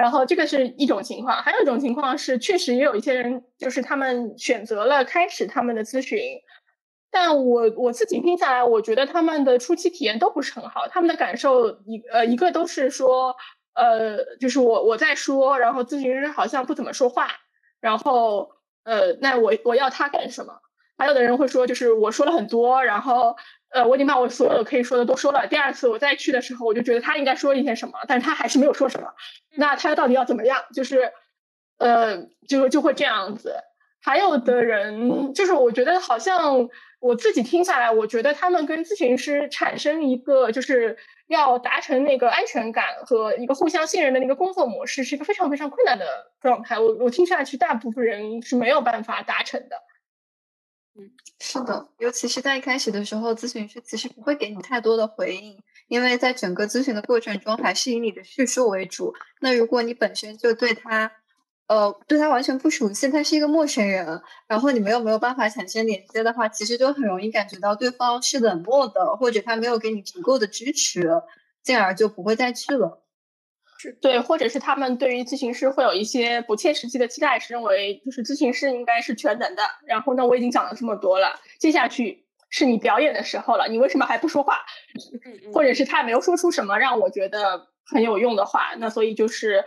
[0.00, 6.18] 然后这个是一种情况，还有一种情况是，确实也有一些人，就是他们选择了开始他们的咨询，
[7.10, 13.36] 但我我自己听下来，我觉得他们的初期体验都不是很好，他们的感受一呃一个都是说，
[13.74, 17.28] 呃，就是我我在说，然后咨询师好像不怎么说话，
[17.78, 18.52] 然后
[18.84, 20.54] 呃，那我我要他干什么？
[20.96, 23.36] 还有的人会说，就是我说了很多，然后
[23.72, 25.46] 呃，我已经把我所有可以说的都说了。
[25.46, 29.08] 第二次我再去的时候，我就觉得他应该说一些什么，但是他还是没有说什么。
[29.56, 30.64] 那他到底要怎么样？
[30.74, 31.12] 就是
[31.78, 33.54] 呃，就就会这样子。
[34.02, 36.68] 还有的人就是，我觉得好像
[37.00, 40.96] 我自己听下来，我觉得他们跟咨询师产生一个就是
[41.28, 46.78] 要达成那个安全感和一个互相信任的那个工作模式，是一个非常非常困难的状态。
[46.78, 49.76] 我我听下去，大部分人是没有办法达成的。
[51.00, 51.10] 嗯，
[51.40, 55.58] 是的，尤其是在一开始的时候，咨询师其实不会给你太多的回应，
[55.88, 59.14] 因为在整个咨询的过程中，还是以你的叙述为主。
[59.40, 61.10] 那如果你本身就对他，
[61.68, 71.08] 呃，对他完全不熟悉，他是一个陌生人，然后你们又没有办法产生连接的话，其实就很容易感觉到对方是冷漠的，或者他没有给你足够的支持，
[71.62, 73.02] 进而就不会再去了。
[74.00, 79.62] 对，或者是他们对于咨询师会有一些不切实际的期待，是认为就是咨询师应该是全能的。
[79.86, 84.58] 然后呢，我已经讲了这么多了，接下去是你表演的时候了，你为什么还不说话？
[85.52, 88.74] 或者是他没有说出什么让我觉得很有用的话？
[88.78, 89.64] 那所以就是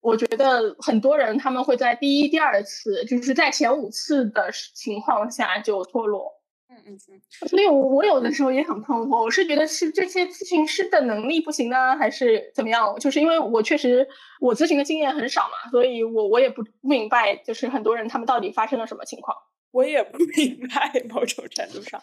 [0.00, 6.35] 我觉得很多人他们会在第一、第二次，就是在前五次的情况下就脱落。
[6.68, 12.98] 嗯嗯嗯，所以，我我有的时候也很困惑，我是觉得是这些咨询师的能力不行呢，还是怎么样？
[12.98, 14.06] 就是因为我确实
[14.40, 19.36] 我咨询的经验很少嘛，所以我我也不不明白，就是很多人他们到底发生了什么情况，
[19.70, 22.00] 我也不明白，某种程度上，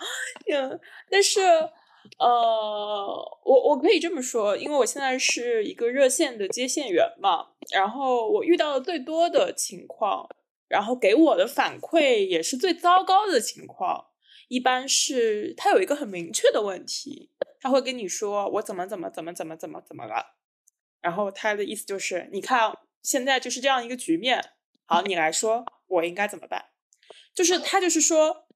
[0.49, 1.41] 嗯，但是
[2.19, 2.27] 呃，
[3.43, 10.29] 我我可以这么说，因为我现在是一个热线的接线员嘛，然后我遇到的最多的情况，
[10.69, 14.05] 然后给我的反馈也是最糟糕的情况。
[14.47, 20.35] 一般是他有一个很明确的问题，他会跟你说我怎么怎么怎么怎么怎么怎么了，
[21.01, 24.53] 然后他的意思就是你看现在就是这样一个局面，
[24.85, 26.65] 好，你来说我应该怎么办？
[27.33, 28.47] 就是他就是说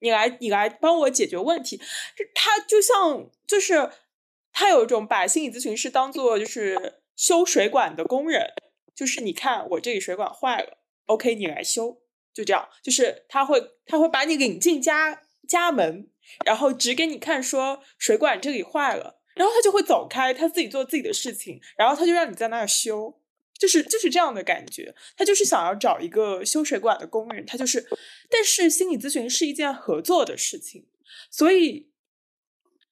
[0.00, 1.80] 你来你来帮我解决问题，
[2.34, 3.90] 他就像就是
[4.52, 8.52] 他有一种把心理咨询师当做就是修水管的工人，
[8.94, 12.02] 就是你看我这里水管坏了，OK 你来修。
[12.36, 16.06] 就这样，就是他会他会把你领进家家门，
[16.44, 23.18] 然后指给你看，说水管这里坏了，然后他就会走开，他自己做自己的事情，然后他就让你在那儿修，
[23.58, 24.94] 就是就是这样的感觉。
[25.16, 27.88] 他就是想要找一个修水管的工人，他就是，
[28.28, 30.86] 但是心理咨询是一件合作的事情，
[31.30, 31.88] 所以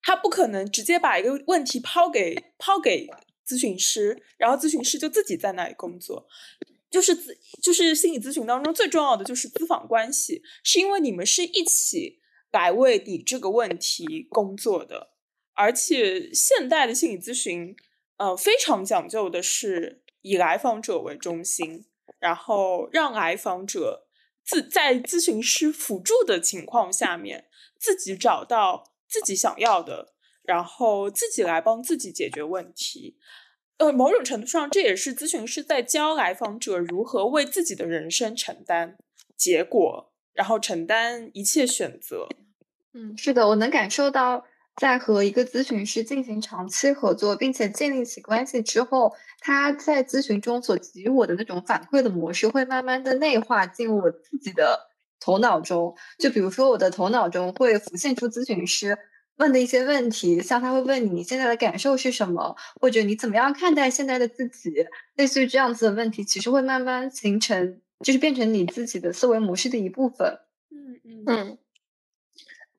[0.00, 3.07] 他不可能直接把一个问题抛给抛给
[3.46, 6.26] 咨询师，然后咨询师就自己在那里工作。
[6.94, 12.20] 就是咨，就是心理咨询当中最重要的就是咨访关系，是因为你们是一起
[12.52, 15.11] 来为你这个问题工作的，
[15.54, 17.74] 而且现代的心理咨询，
[18.18, 21.87] 呃，非常讲究的是以来访者为中心，
[22.20, 24.07] 然后让来访者
[24.44, 33.18] 自在咨询师辅助的情况下面，自己找到自己想要的，然后自己来帮自己解决问题。
[33.78, 38.96] 呃，某种程度上，这也是咨询师在教来访者如何为自己的人生承担
[39.37, 42.28] 结果，然后承担一切选择。
[42.92, 44.44] 嗯，是的，我能感受到，
[44.76, 54.78] 在和一个咨询师进行长期合作，并且建立起关系之后，他在咨询中所给予我的那种反馈的模式，会慢慢的内化进我自己的
[55.18, 55.92] 头脑中。
[56.20, 58.96] 就比如说，我的头脑中会浮现出咨询师。
[59.37, 64.70] 问的一些问题，像他会问你你现在的感受是什么，或者你怎么样看待现在的自己，
[65.16, 70.38] 类似于这样子的问题，其实会慢慢形成，就是变成你自己的思维模式的一部分。
[70.70, 71.59] 嗯嗯嗯。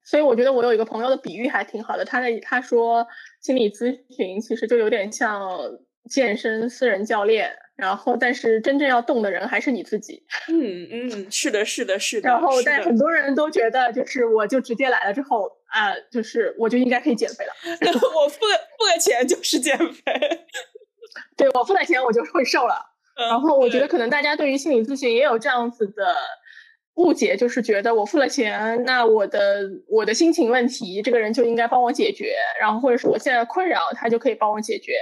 [0.04, 3.08] 所以我觉得我有一个朋友的比喻还挺好的，他的他说
[3.41, 5.50] 心理咨询其实就有点像
[6.10, 7.58] 健身私人教练。
[7.76, 10.24] 然后，但是真正要动的人还是你自己。
[10.48, 12.30] 嗯嗯，是的，是的，是的。
[12.30, 17.51] 然后，但很多人都觉得，就是我就直接来了之后啊，就是我就应该可以减肥了。
[18.15, 20.45] 我付付了钱就是减肥。
[21.35, 22.75] 对我付了钱，我就会瘦了。
[23.17, 26.15] 然后，我觉得可能大家对于心理咨询也有这样子的
[26.95, 32.35] 误解，就是觉得我付了钱，那我的我的心情问题，这个人就应该帮我解决。
[32.59, 34.93] 然后，或者是我现在困扰，他就可以帮我解决。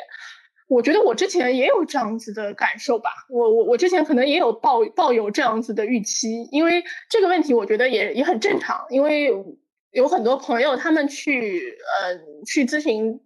[0.68, 9.32] 我觉得我之前也有这样子的感受吧，我我我之前可能也有抱抱有这样子的预期，因为这个问题我觉得也也很正常，因为
[9.94, 13.20] 有很多朋友他们去呃去咨询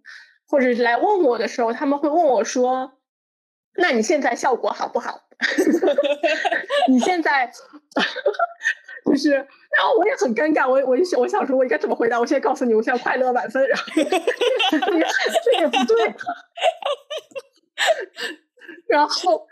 [0.46, 2.92] 或者是来问我的时候，他们会问我说
[3.76, 5.20] ：“那你现在效果好不好？
[6.88, 7.50] 你现在
[9.06, 9.46] 就是，然
[9.86, 12.20] 后我也很尴尬，我我想我想说我应该怎么回答？
[12.20, 13.84] 我现在告诉你，我现在快乐满分，然后
[15.44, 16.14] 这也不对。
[18.86, 19.46] 然后，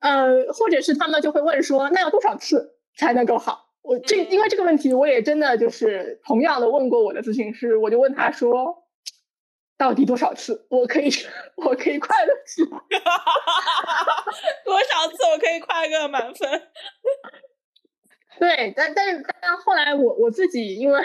[0.00, 3.67] 呃，或者是他们就会问说，那要多少次才能够好？
[3.88, 8.84] 我这因为这个问题，我也真的就是同样的问过我的咨询师，我就问他说，
[9.78, 11.08] 到底多少次我可以
[11.56, 12.78] 我可以快乐起来？
[14.66, 16.62] 多少次我可以快乐满分？
[18.38, 21.00] 对，但但是但后来我我自己，因为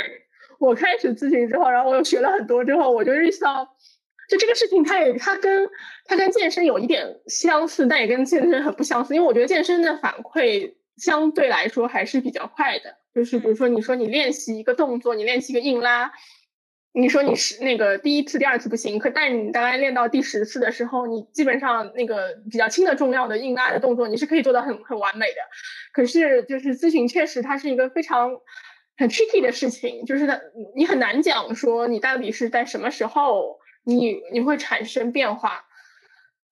[0.60, 3.76] 我开始咨询之后，然后我又学了很多之后，我就意识到。
[4.30, 5.70] 就这个事情，它也它跟
[6.06, 9.14] 它跟健身有一点相似，但也跟健身很不相似。
[9.16, 12.98] 因为我觉得健身的反馈相对来说还是比较快的。
[13.14, 16.12] 就是比如说，你说你练习一个动作，你练习一个硬拉，
[16.94, 25.42] 你说你是那个第一次、第二次不行，可但你大概练到第十次的时候，你基本上那个比较轻的重量的硬拉的动作，你是可以做到很很完美的。
[25.92, 28.32] 可是就是咨询，确实它是一个非常
[28.98, 30.40] 很 tricky 的事情，就是它
[30.76, 33.60] 你很难讲说你到底是在什么时候。
[33.86, 35.66] 你你会产生变化，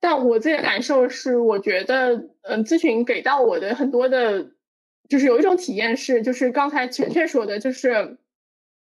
[0.02, 4.52] 但我自己的感受是，我觉得，嗯，咨询给到我的很多的，
[5.08, 8.18] 就是有一种体验是，就是刚才全全说的，就是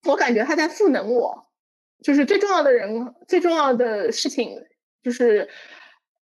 [0.06, 1.48] 我感觉他在赋能我，
[2.04, 4.64] 就是最重要的人，最重要的事情，
[5.02, 5.50] 就是，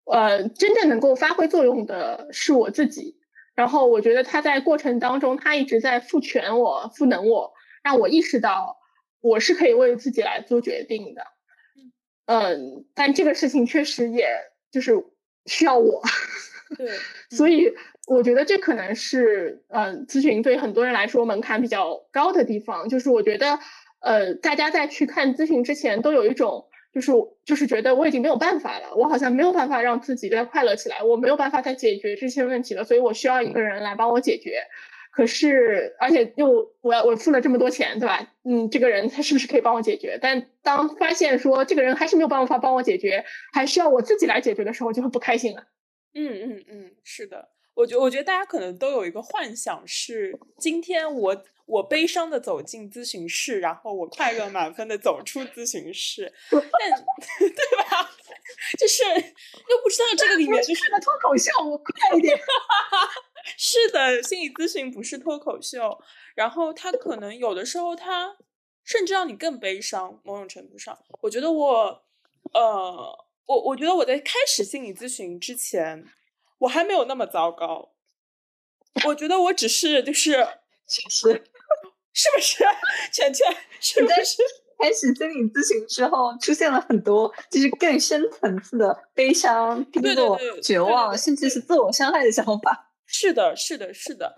[0.04, 3.16] 呃，真正能够发挥作用的是我自己。
[3.54, 7.52] 然后我觉得他在过程当中，他一直在赋权我、赋能我，
[7.82, 8.76] 让我意识到
[9.20, 11.22] 我是可以为自己来做决定的。
[12.26, 14.26] 嗯，但这个事情确实也
[14.72, 14.92] 就是
[15.46, 16.02] 需要我，
[16.76, 16.88] 对，
[17.30, 17.72] 所以
[18.08, 22.88] 我觉得这可能是嗯，咨询对很多人来说门槛比较高的地方。
[22.88, 23.58] 就是我觉得，
[24.00, 27.12] 呃，大家在去看咨询之前，都有一种就是
[27.44, 34.62] 就是觉得我已经没有办法了，我好像没有办法让自己再快乐起来，我没有办法再解决这些问题了，所以我需要一个人来帮我解决。
[35.12, 38.32] 可是，而且又我要我付了这么多钱，对吧？
[38.44, 40.18] 嗯，这个人他是不是可以帮我解决？
[40.20, 43.22] 但当发现说这个人还是没有办法帮我解决，
[43.52, 45.66] 还是要我自己来解决的时候，就会不开心了。
[46.14, 56.60] 嗯嗯嗯，是的，我觉我觉得大家可能都有一个幻想，是今天我我悲伤的走进咨询室，然后我快乐满分的走出咨询室，但
[57.38, 57.48] 对
[57.84, 58.10] 吧？
[58.78, 62.38] 就是又不知道这个里面就是脱口秀，我快一点。
[63.58, 65.98] 是的，心理咨询不是脱口秀，
[66.34, 68.36] 然后他可能有的时候他
[68.84, 70.20] 甚至让你更悲伤。
[70.24, 72.04] 某种程度上，我觉得我，
[72.52, 76.08] 呃，我我觉得我在开始心理咨询之前，
[76.58, 77.92] 我还没有那么糟糕。
[79.06, 80.46] 我觉得我只是就是，
[80.86, 81.44] 其实，
[82.12, 82.64] 是不是？
[83.12, 84.42] 全全是不是？
[84.82, 92.92] 开始心理咨询之后，出现了很多就是更深层次的悲伤、低落、绝望，甚至是自我伤害的想法。
[93.06, 94.34] 是的，是的，是的，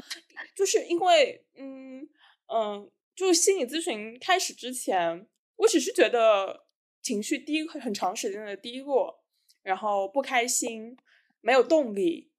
[0.54, 2.06] 就是因为，嗯
[2.52, 5.26] 嗯，就是心理咨询开始之前，
[5.56, 6.66] 我只是觉得
[7.00, 9.22] 情绪低很长时间的低落，
[9.62, 10.94] 然后不开心，
[11.40, 12.30] 没有动力，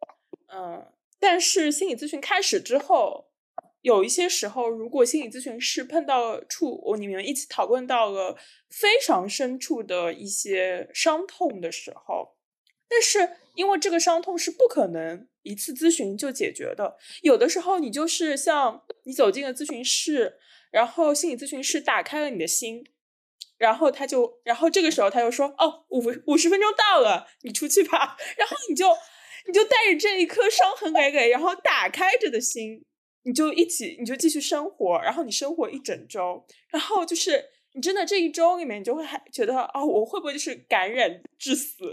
[0.54, 0.86] 嗯，
[1.20, 3.32] 但是心理咨询开始之后，
[3.86, 8.36] 有一些时候，如果心理咨询师碰到处，我你们一起讨论到了
[8.68, 12.36] 非常深处的一些伤痛的时候，
[12.90, 15.28] 但是因为这个伤痛是不可能。
[15.44, 20.40] 一次咨询就解决的，有的时候你就是像你走进了咨询室，
[20.72, 22.84] 然后心理咨询师打开了你的心，
[23.60, 28.88] 然后他就，然后这个时候他又说，哦，五五十分钟到了，你出去吧， 然后你就
[29.46, 32.84] 你就带着这一颗伤痕累累，然后打开着的心，
[33.26, 41.92] 你就一起，你就继续生活，然后你生活一整周，然后就是你真的这一周里面，你就会还觉得，哦，我会不会就是感染致死？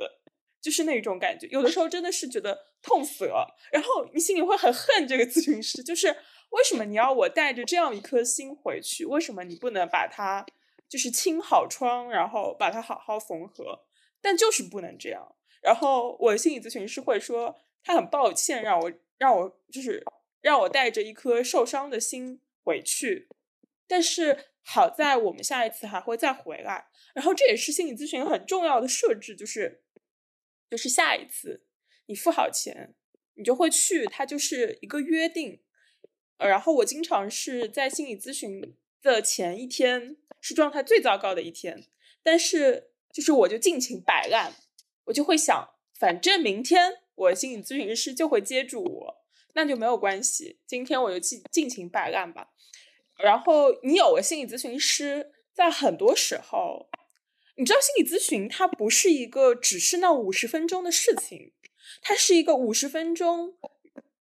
[0.61, 6.07] 就是那种感觉，有的时候真的是觉得痛死了，然后你心里会很恨这个咨询师，就是
[6.51, 9.05] 为什么你要我带着这样一颗心回去？
[9.05, 10.47] 为什么你不能把它
[10.88, 13.81] 就是清好窗，然后把它好好缝合？
[14.21, 15.35] 但就是不能这样。
[15.61, 20.05] 然后我的心理咨询师会说，他很抱歉让我让我就是
[20.43, 23.28] 让我带着一颗受伤的心回去，
[23.86, 26.88] 但是好在我们下一次还会再回来。
[27.14, 29.78] 然后这也是心理咨询很重要的设置，就是。
[30.70, 31.66] 就是下一次
[32.07, 32.95] 你付好钱，
[33.34, 35.61] 你就会去，它就是一个约定。
[36.38, 41.84] 呃，然后我经常是在心理咨询的前一天是状态最糟糕的一天，
[42.22, 44.55] 但是就是我就尽情摆烂，
[45.05, 49.22] 我就会想，反正明天我心理咨询师就会接住我，
[49.55, 50.59] 那就没有关系。
[50.66, 52.48] 今天我就尽尽情摆烂吧。
[53.18, 56.88] 然后你有个心理咨询师，在很多时候，
[57.57, 61.53] 你知道心理咨询它不是一个只是那五十分钟的事情，
[62.00, 63.57] 它是一个五十分钟，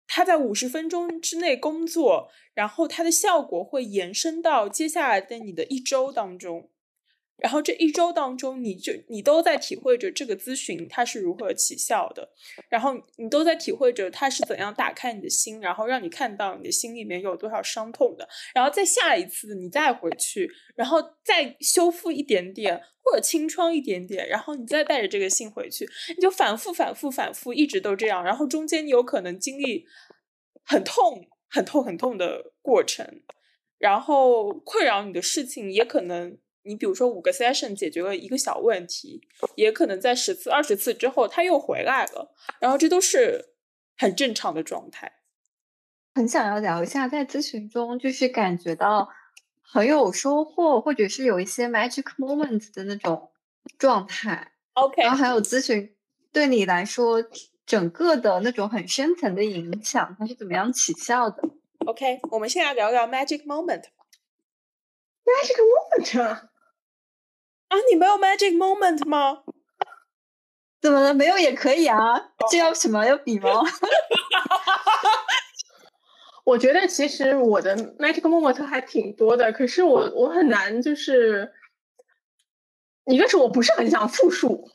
[0.07, 6.71] 他在五十分钟之内工作，然后它的效果会延伸到接下来的你的一周当中。
[7.39, 12.31] 然后这一周当中，你就你都在体会着这个咨询它是如何起效的，
[12.69, 25.85] 然后你都在体会着它是怎样打开你的心，然后让你看到你的心里面有多少伤痛的，然后再下一次你再回去，然后再修复一点点或者清创一点点，然后你再带着这个心回去，
[26.17, 29.85] 你就反复反复反复一直都这样，然后中间你有可能经历
[30.63, 33.23] 很痛很痛很痛的过程，
[33.79, 36.39] 然后困扰你的事情也可能。
[36.65, 39.21] 你比如说五个 session 解决了一个小问题，
[39.55, 43.55] 也可能在十次、二十次之后他又回来了，然后这都是
[43.97, 45.21] 很正常的状态。
[46.15, 49.09] 很想要聊一下，在咨询中就是感觉到
[49.61, 53.31] 很有收获，或者是有一些 magic moments 的那种
[53.79, 54.53] 状态。
[54.75, 55.95] OK，然后还有咨询
[56.33, 57.23] 对你来说
[57.67, 61.43] 整个的那种很深层的影响，它是怎么样起效的
[61.87, 63.85] ？OK，我们现在聊聊 magic moment。
[65.25, 66.49] magic moment。
[67.75, 69.43] 啊，你没有 magic moment 吗？
[70.81, 71.13] 怎么了？
[71.13, 71.99] 没有也可以啊。
[72.49, 73.05] 这要什么？
[73.05, 73.51] 要比吗？
[76.45, 81.53] 我觉得其实我的 magic moment 还挺多的，可是我我很难就是，
[83.07, 84.71] 一个是我不是很想复述，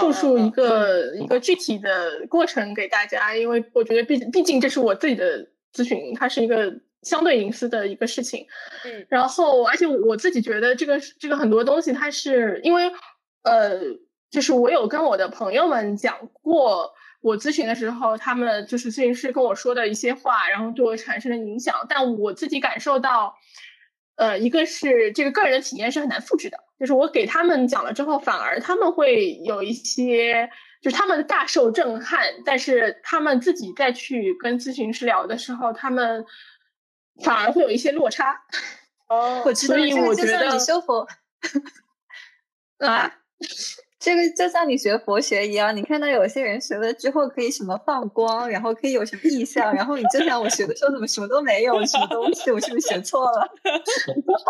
[0.00, 6.80] 复述一个一个具体的过程给大家，因为我觉得毕毕竟这是我自己的咨询，它是一个。
[7.04, 8.46] 相对隐私的一个事情，
[8.84, 12.90] 嗯，然后而且我自己觉得这个这个很多东西，它是因为
[13.42, 13.78] 呃，
[14.30, 16.90] 就是我有跟我的朋友们讲过，
[17.20, 21.86] 我咨询的时候，他们就是咨询师跟我说的一些话，然后对我产生了影响。
[21.88, 23.36] 但我自己感受到，
[24.16, 30.48] 呃，一个是这个个人的体验是很难复制的，就是我给他们讲了之后，反而他们会有一些，
[30.80, 36.24] 就是他们大受震撼，但是他们自己再去跟咨询师聊的时候，他们。
[37.22, 38.34] 反而会有一些落差
[39.08, 41.06] 哦，所以我觉得你修佛
[42.78, 43.14] 啊，
[43.98, 53.48] 这个就像你学佛学一样，你看到有些人学了之后可以什么放光，然后可以有什么意象，然后你就想我学的时候怎么什么都没有，什么东西，我是不是学错了？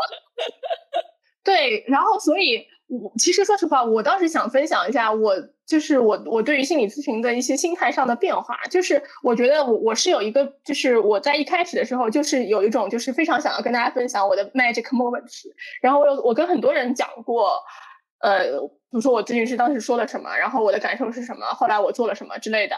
[1.45, 2.67] 对，然后所以。
[2.87, 5.35] 我其实说实话，我倒是想分享一下，我
[5.67, 8.57] 就是我我对于心理咨询的一些心态上的变化。
[8.71, 15.43] 就是我觉得我我是有一个，就是我在一开始的时候，就是有一种就是非常想要跟大家分享我的 magic moments。
[15.81, 17.59] 然后我有我跟很多人讲过，
[18.21, 22.77] 呃，比如说我咨询师当时说了什么，然后我的感受是什么，后来我做了什么之类的。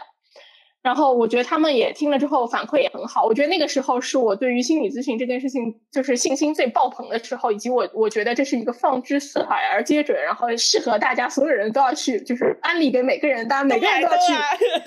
[0.87, 3.25] 然后我觉得他们也听了之后反馈也很好。
[3.25, 14.33] 我觉得那个时候是我对于心理咨询这件事情就是信心最爆棚的时候，以及我我觉得这是一个放之四海而皆准，然后适合大家所有人都要去就是安利给每个人，大家每个人都要去，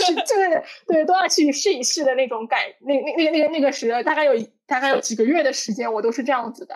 [0.07, 2.61] 是对对都要去试一试的那种感。
[2.81, 4.33] 那那那个那个那个时大概有
[4.67, 6.75] 大概有几个月的时间，我都是这样子的。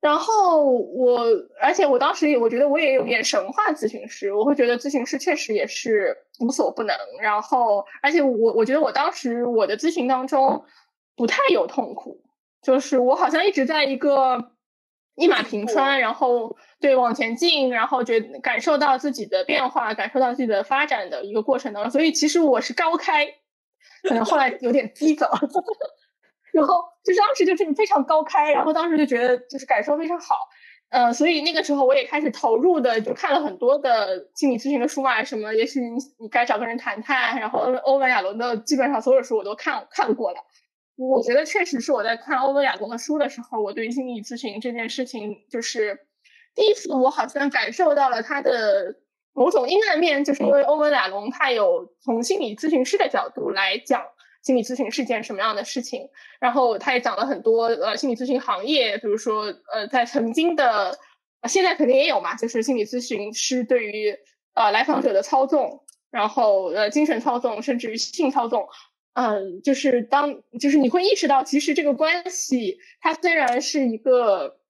[0.00, 1.24] 然后我，
[1.60, 6.94] 而且我当时也，我觉得我也有点神话咨询师，我会觉得咨询师确实也是无所不能。
[7.20, 10.64] 然后，而且我我觉得我当时我的咨询当中
[11.16, 12.22] 不太有痛苦，
[12.62, 14.52] 就是我好像一直在一个
[15.16, 21.90] 一马平川，然后对往前进，然后觉感受到自己的变化，感受到自己的发展的一个过程当中。
[21.90, 23.26] 所以其实我是高开，
[24.02, 25.26] 可能后来有点低走。
[26.56, 30.36] 然后就是当时就是非常高开，然后当时就觉得就是感受非常好，
[30.88, 40.38] 呃，所以那个时候我也开始投入的，就看了很多的心理咨询的书嘛，什么也许你你该找个人谈谈，然后欧文亚龙的基本上所有书我都看看过了。
[40.96, 46.06] 我觉得确实是我在看欧文亚龙的书的时候，我对心理咨询这件事情就是
[46.54, 48.96] 第一次，我好像感受到了他的
[49.34, 54.02] 某种阴暗面，就是因为欧文亚龙他有从心理咨询师的角度来讲。
[54.46, 56.08] 心理咨询是件什么样的事情？
[56.38, 60.96] 然后他也讲了很多呃心理咨询行业，比如说呃在曾经的，
[61.48, 64.16] 现在肯定也有嘛，就是心理咨询师对于
[64.54, 65.82] 呃来访者的操纵，
[66.12, 68.68] 然后呃精神操纵，甚至于性操纵，
[69.14, 74.60] 嗯，就是当就是你会意识到，其实这个关系它虽然是一个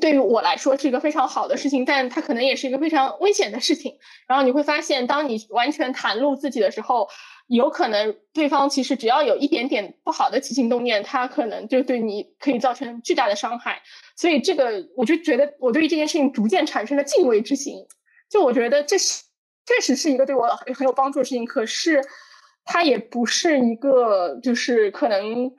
[0.00, 3.96] 对于我来说是一个非常好的事情，但它可能也是一个非常危险的事情。
[4.26, 7.08] 然后你会发现，当你完全袒露自己的时候。
[7.52, 13.82] 有可能对方其实只要有一点点不好的起心动念，他可能就对你可以造成巨大的伤害。
[14.14, 17.74] 所以这个我就觉得我对于这件事情逐渐产生了敬畏之心。
[18.30, 19.24] 就我觉得这是
[19.66, 20.46] 确实是一个对我
[20.76, 22.00] 很有帮助的事情，可是
[22.64, 25.50] 它也不是一个就是可能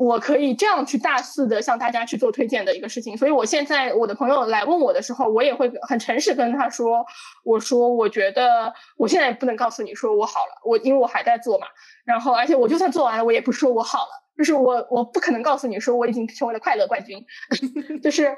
[0.00, 3.14] 我可以这样去大肆的向大家去做推荐的一个事情。
[3.18, 7.04] 所以我现在我的朋友来问我的时候，我也会很诚实跟他说，
[7.44, 11.66] 我说我觉得我现在不能告诉你说我好了，我因为我还在做嘛。
[12.02, 17.22] 然后而且我就算做完了，我也不说我好了，就是我我不可能告诉你说我已经成为了快乐冠军，
[18.02, 18.34] 就是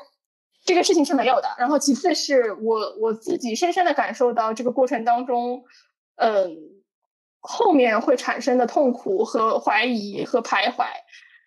[0.64, 1.48] 这个事情是没有的。
[1.58, 5.62] 然后其次是我我自己深深的感受到这个过程当中，
[6.16, 6.72] 嗯。
[7.44, 10.84] 后面会产生的痛苦和怀疑和徘徊，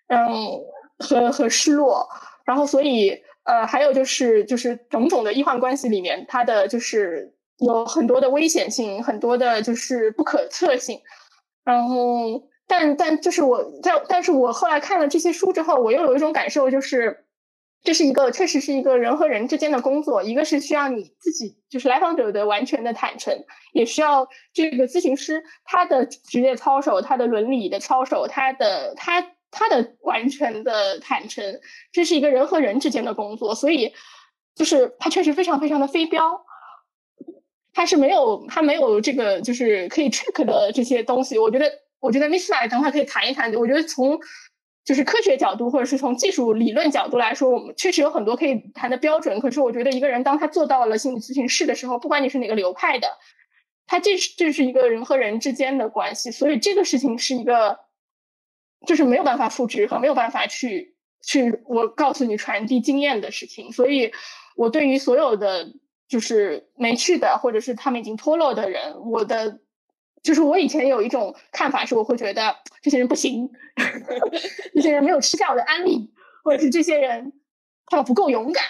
[0.08, 0.62] 嗯，
[1.00, 2.08] 和和失落，
[2.46, 11.00] 然后所以呃，还有就是就是种种的医患关系里面，它的就是有很多的危险性，很多的就是不可测性，
[11.64, 17.22] 然后但但就是我在，但是我后来看了这些书之后，我又有一种感受就是。
[17.84, 20.24] 这是一个，确实是一个人和人之间的工作。
[20.24, 29.22] 一个是需要你自己，就是来访者的完全的坦诚，也需要这个咨询师他的职业操守、他的伦理的操守、他的他
[29.56, 31.62] 他的完全的坦诚。
[31.92, 33.94] 这是一个人和人之间的工作，所以
[34.54, 36.46] 就是他确实非常非常的非标，
[37.74, 41.40] 他是没有他没有这个就是可以 trick 的这些东西。
[41.40, 43.54] 我觉得，我觉得 Miss 来等会可以谈一谈。
[43.56, 44.20] 我觉得从
[44.84, 49.40] 就是科学角度，或者是从技术理论角度来说，我们确实有很多可以谈的标准。
[49.40, 53.08] 可是，我觉得一个人当他做到了心理咨询师的时候，不管你是哪个流派的，
[53.88, 57.80] 他这是这是一个人和人之间的关系，所以这个事情是一个，
[58.86, 63.72] 就是没有办法复制和没有办法去去我告诉你传递经验的事情。
[63.72, 64.12] 所以，
[64.56, 65.74] 我对于所有的
[66.08, 69.60] 就是没去的，或者是他们已经脱落的人，我的。
[70.24, 73.48] 就是我以前有一种看法，是我会觉得这些人不行，
[74.74, 76.12] 这些人没有吃下我的安利，
[76.44, 77.32] 或者是这些人
[77.86, 78.64] 他们不够勇敢，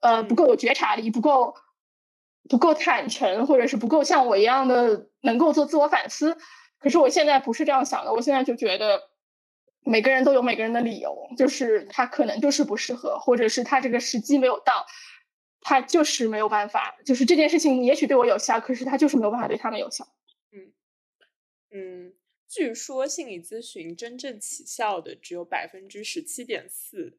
[0.00, 1.56] 呃，不够有觉察力，不够
[2.48, 6.36] 不够坦诚，或者是不够像我一样的能够做自我反思。
[6.78, 9.02] 可是我现在不是这样想的，我现在就觉得
[9.84, 14.86] 每个人都有每个人的理由，就是他可能就是不适合，或者是他这个时机没有到，
[15.60, 20.06] 他就是没有办法，就是这件事情也许对我有效，可是他就是没有办法对他们有效。
[20.52, 20.72] 嗯
[21.70, 22.14] 嗯，
[22.48, 27.18] 据说心理咨询真正起效的只有百分之十七点四，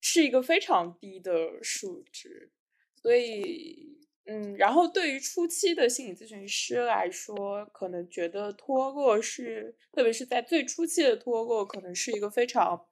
[0.00, 2.50] 是一个非常低的数值。
[2.96, 3.99] 所以，
[4.30, 12.86] 嗯，然后对于初期的心理咨询师来说，可能觉得脱落是，特别是在最初期的脱落，可能是一个非常。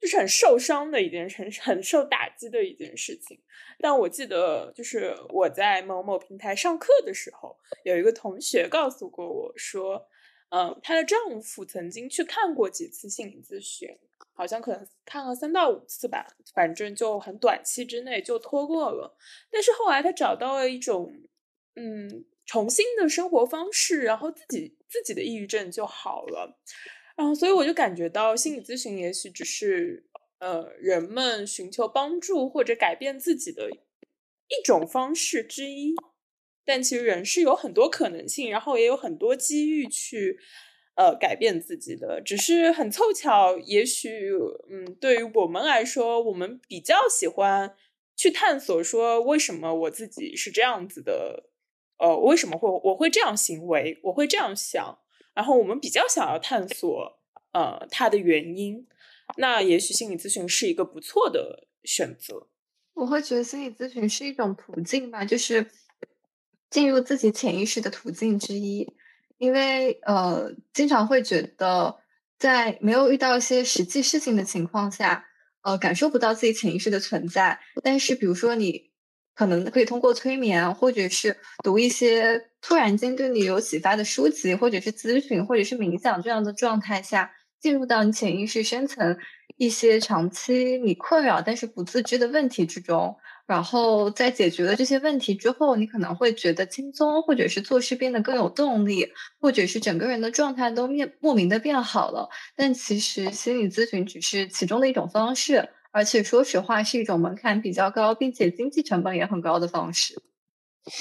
[0.00, 3.36] 就是很受伤的一件事，很受打击的一件事情。
[3.80, 10.06] 但我记得，就是我在某某平台上课的时候，有一个同学告诉过我说，
[10.50, 13.88] 嗯，她的丈夫曾经去看过几次心理咨询，
[14.38, 16.24] 好像可能看了三到五次吧，
[16.54, 19.18] 反正就很短期之内就拖过了。
[19.50, 21.12] 但是后来他找到了一种，
[21.74, 26.56] 嗯，重新的生活方式，然后自己自己的抑郁症就好了。
[27.16, 30.06] 然后，所以我就感觉到心理咨询也许只是
[30.38, 35.96] 呃人们寻求帮助或者改变自己的一种方式之一，
[36.64, 40.38] 但其实人是有很多可能性，然后也有很多机遇去
[40.98, 44.32] 呃改变自己的，只是很凑巧，也许
[44.68, 47.76] 嗯对于我们来说，我们比较喜欢
[48.16, 51.50] 去探索说为什么我自己是这样子的，
[51.98, 54.98] 呃为什么会我会这样行为，我会这样想。
[55.34, 57.20] 然后我们比较想要探索，
[57.52, 58.84] 呃，它的原因，
[59.36, 62.48] 那也许心理咨询是一个不错的选择。
[62.94, 65.64] 我会觉得心理咨询是一种途径吧，就是
[66.68, 68.97] 进入自己潜意识的途径之一。
[69.38, 71.96] 因为呃，经常会觉得
[72.38, 75.24] 在没有遇到一些实际事情的情况下，
[75.62, 77.58] 呃，感受不到自己潜意识的存在。
[77.82, 78.88] 但是，比如说你。
[79.38, 87.30] 可能可以通过催眠，或者是读一些突然间对你有启发的书籍，或者是咨询，或者是冥想这样的状态下，
[87.60, 89.16] 进入到你潜意识深层
[89.56, 93.16] 一些长期你困扰但是不自知的问题之中。
[93.48, 102.28] 然后在解决了这些问题之后，你可能会觉得轻松，或者是做事变得更有动力，或者是整个人的状态都面莫名的变好了。
[102.54, 105.70] 但其实心理咨询只是其中的一种方式。
[105.90, 110.14] 而且说实话，是一种门槛比较高，并且经济成本也很高的方式。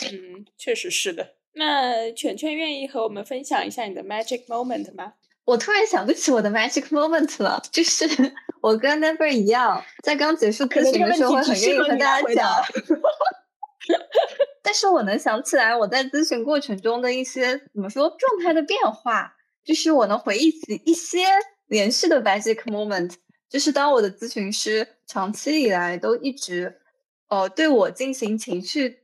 [0.10, 1.36] 嗯，确实是的。
[1.54, 5.14] 那犬犬愿意和我们分享一下你的 magic moment 吗？
[5.48, 7.64] 我突然想不起我的 magic moment 了。
[7.72, 8.06] 就是
[8.62, 12.52] 我跟 Never 一样，在刚结束咨询的时候，会很愿意和大家讲。
[14.62, 19.34] 但是我能想起来我在咨询过程中的一些怎么说状态的变化，
[19.64, 21.20] 就是我能回忆起一些
[21.68, 23.14] 连续的 magic moment。
[23.50, 26.82] 就是当我的咨询师长期以来都一直，
[27.30, 29.04] 呃，对我进行情绪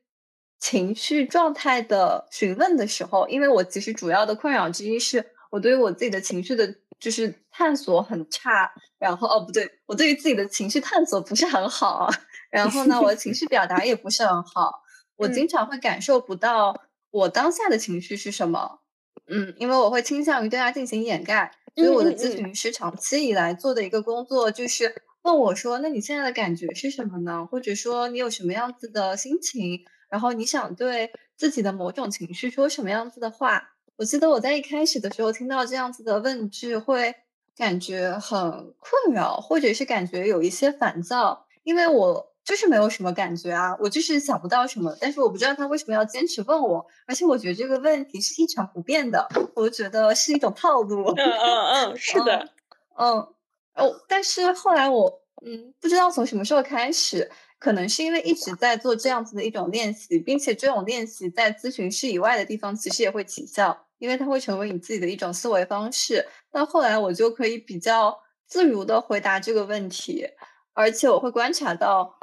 [0.59, 12.10] 情绪状态的询问的时候，因为我其实主要的困扰之一是我对于我自己的情绪的就是探索很差，然后哦不对，我对于自己的情绪探索不是很好，
[12.49, 14.82] 然后呢，我的情绪表达也不是很好，
[15.16, 16.76] 我经常会感受不到
[17.12, 18.80] 我当下的情绪是什么，
[19.28, 27.45] 嗯，因为我会倾向于对它进行掩盖，所以我的咨询师长期以来做的一个工作就是问我说，那你现在的感觉是什么呢？
[27.45, 29.86] 或者说你有什么样子的心情？
[30.10, 33.72] 然后你想对自己的某种情绪说什么样子的话？
[33.95, 37.13] 我记得我在一开始的时候听到这样子的问句，会
[37.55, 51.13] 感觉很困扰，或者是感觉有一些烦躁，因为我就是没有什么感觉啊，我就是想不到什么，但是我不知道他为什么要坚持问我，而且我觉得这个问题是一成不变的，我觉得是一种套路。
[51.15, 52.49] 嗯嗯嗯， 是的，
[52.97, 53.27] 嗯
[53.75, 57.29] 哦，但是后来我嗯不知道从什么时候开始。
[57.59, 66.28] 可能是因为一直在做这样子的一种练习，并且这种练习在咨询室以外的地方其实也会起效，因为它会成为你自己的一种思维方式。
[66.51, 70.28] 那后来我就可以比较自如的回答这个问题，
[70.74, 72.20] 而且我会观察到，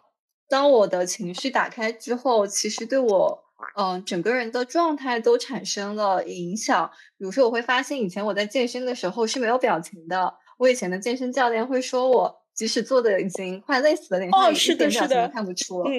[0.46, 3.42] 当我的情绪打开之后，其实对我
[3.78, 6.90] 嗯整个人的状态都产生了影响。
[7.16, 12.38] 比如说，我会发现以前我在健身的时候是没有表情的，我以前的健身教练会说我。
[12.52, 15.80] 即使做的已经快累死了，脸上一点表情都看不出。
[15.84, 15.92] 嗯，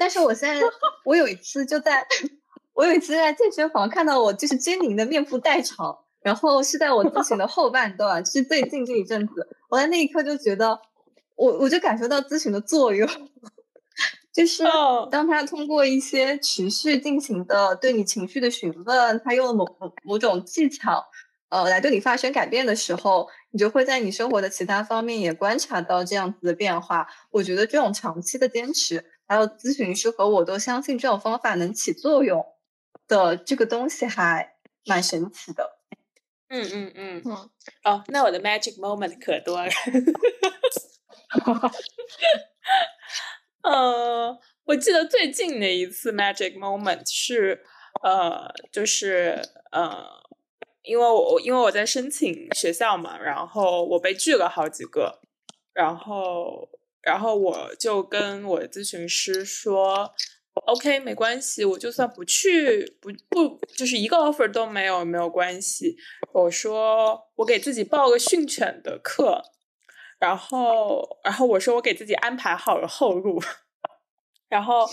[0.00, 0.66] 但是我现在，
[1.04, 2.04] 我有一次就在，
[2.80, 10.80] 我有一次在健身房看到我就是狰狞的面部代偿，然后是在我咨询的后半段，是最近这一阵子，我在那一刻就觉得，
[11.36, 13.06] 我我就感受到咨询的作用，
[14.32, 14.64] 就是
[15.10, 21.04] 当他通过一些持续进行的对你情绪的询问，他用了某某某种技巧。
[21.50, 27.06] 呃，来对你发生改变的时候，你就会在你生活的其他方面也观察到这样子的变化。
[27.30, 32.46] 我觉得这种长期的坚持，还有咨询师和我都相信这种方法能起作用
[33.10, 34.56] 的这个东西还
[34.86, 35.78] 蛮神奇的。
[36.48, 37.50] 嗯嗯嗯嗯。
[37.84, 39.70] 哦，那我的 magic moment 可多了。
[43.62, 47.62] 呃，我记得最近的一次 magic moment 是，
[48.02, 49.42] 呃，就是
[49.72, 50.20] 呃。
[50.82, 55.20] 因为我因为我在申请学校嘛，然后我被拒了好几个，
[55.74, 56.70] 然后
[57.02, 60.14] 然后我就跟我的咨询师说
[60.66, 65.96] ，OK 没关系，我就算不去不不就是一个 offer 都没有没有关系。
[66.32, 69.42] 我说我给自己报个训犬的课，
[70.18, 73.40] 然后然后我说我给自己安排好了后路，
[74.48, 74.88] 然后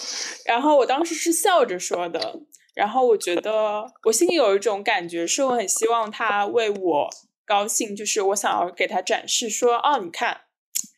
[0.45, 2.41] 然后我当时是笑着说的。
[2.74, 7.09] 然后我觉得我心里有一种感觉，是我很希望他为我
[7.43, 10.41] 高兴，就是我想要给他展示说，哦，你看，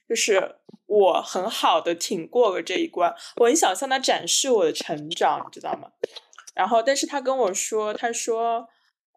[0.05, 0.57] 就是
[0.89, 5.91] 我很好的挺过了这一关，我很想向他展示我的成长，你知道吗？
[6.55, 8.67] 然后，但是他跟我说，他说，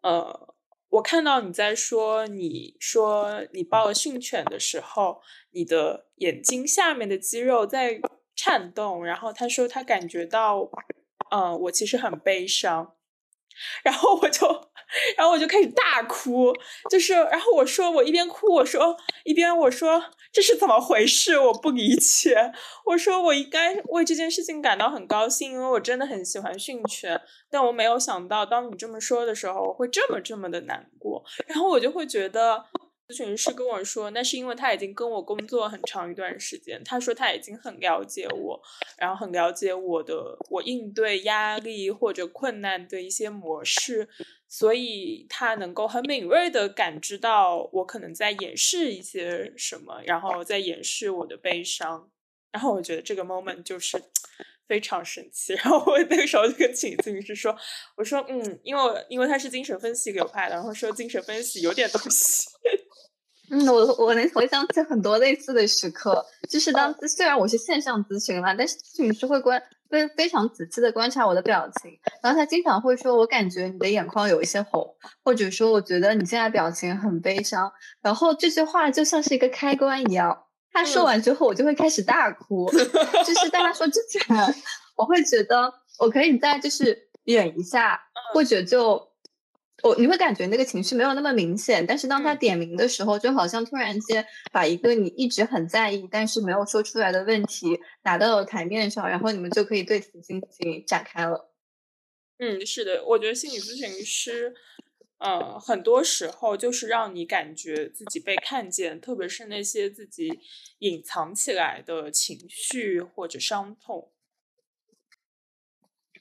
[0.03, 0.55] 呃，
[0.89, 5.21] 我看到你在说，你说你抱了训犬的时候，
[5.51, 7.99] 你的眼睛下面的肌肉在
[8.35, 10.69] 颤动，然后他说他感觉到。
[11.31, 12.93] 嗯，我其实很悲伤，
[13.83, 14.47] 然后我就，
[15.17, 16.53] 然后我就开始大哭，
[16.89, 21.37] 就是，然后我说，我一边哭，我说一边我说这是怎么回事？
[21.39, 22.51] 我不理解。
[22.85, 31.23] 我说我应该为这件事情感到很高兴，因为我真的很喜欢训犬，但我没有想到，当你这么说的时候，我会这么这么的难过。
[31.47, 32.65] 然后我就会觉得。
[33.07, 36.81] 咨询师跟我说，那是因为他已经跟我工作很长一段时间。
[36.85, 38.61] 他说他已经很了解我，
[38.97, 44.07] 然后很了解我的我应对压力或者困难的一些模式，
[44.47, 52.09] 所以他能够很敏锐的感知到我可能在掩饰一些什么，然后在掩饰我的悲伤。
[52.53, 54.01] 然后我觉得这个 moment 就是
[54.67, 55.53] 非常神奇。
[55.61, 57.53] 然后我那个时候就跟请咨询师说，
[57.97, 62.47] 我说嗯，因为因为他是精神分析流派的，然后说精神分析有点东西。
[63.49, 71.91] 嗯，我我能回想起很多类似的时刻，就是当虽然我是线上咨询了，但是咨询师会观非非常仔细的观察我的表情，
[72.23, 77.71] 然后他经常会说，我感觉你的眼眶有一些红，或者说我觉得你现在表情很悲伤，
[78.01, 82.79] 然后这句话就像是一个开关一样，他说完之后我就会开始大哭， 就
[83.39, 84.23] 是在他说之前，
[84.95, 87.99] 我会觉得我可以再就是忍一下，
[88.33, 89.12] 或者就。
[89.83, 101.51] 我你会感觉那个情绪没有那么明显，但是当他点名的时候，就好像突然间把一个你一直很在意但是没有说出来的问题拿到了台面上，然后你们就可以对此进行展开了。
[102.39, 104.55] 嗯，是的，我觉得心理咨询师，
[105.17, 110.39] 呃，很多时候就是让你感觉自己被看见，特别是那些自己
[110.79, 114.11] 隐藏起来的情绪或者伤痛。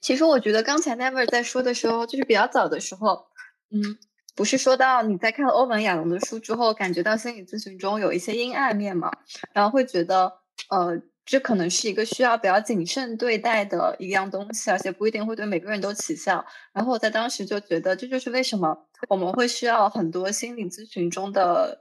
[0.01, 3.29] 其实我觉得刚才 Never 在说的时候，就是比较早的时候。
[3.73, 3.99] 嗯，
[4.37, 9.11] 不是说到你在看了欧文亚龙的书之后，感觉到心理咨询中有一些阴暗面嘛，
[9.53, 10.33] 然后会觉得
[10.69, 11.03] 呃。
[11.25, 16.45] 这可能是一个需要比较谨慎对待的一样东西，而且不一定会对每个人都起效。
[16.73, 18.77] 然后我在当时就觉得，这就是为什么
[19.09, 21.81] 我们会需要很多心理咨询中的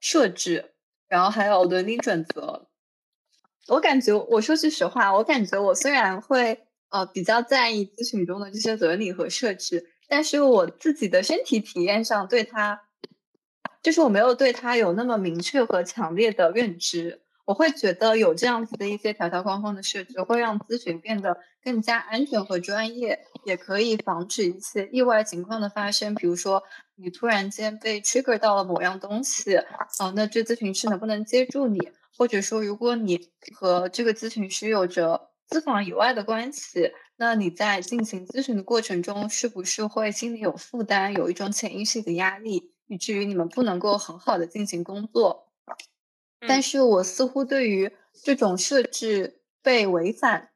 [0.00, 0.72] 设置，
[1.06, 2.70] 然后还有伦理准则。
[3.68, 12.82] 我感觉，我说句实话，我感觉我虽然会呃比较在意咨询中的这些伦理和设置，但是我自己的身体体验上对它，
[13.82, 17.22] 就是我没有对它有那么明确和强烈的认知。
[17.46, 26.14] 我会觉得有这样子的一些条条框框的设置，会让咨询变得更加安全和专业，也可以防止一些意外情况的发生。
[26.14, 26.62] 比如说，
[26.94, 31.78] 你突然间被 trigger 到了某样东西，啊，那这咨询师能不能接住你？
[32.18, 36.92] 或者说，如果你和这个咨询师有着咨访以外的关系，
[37.22, 45.46] 那你在进行咨询的过程中，是不是会心里有负担，有一种潜意识的压力，以至于你们不能够很好的进行工作？
[46.40, 47.92] 但是我似乎对于
[48.24, 50.50] 这种设置被违反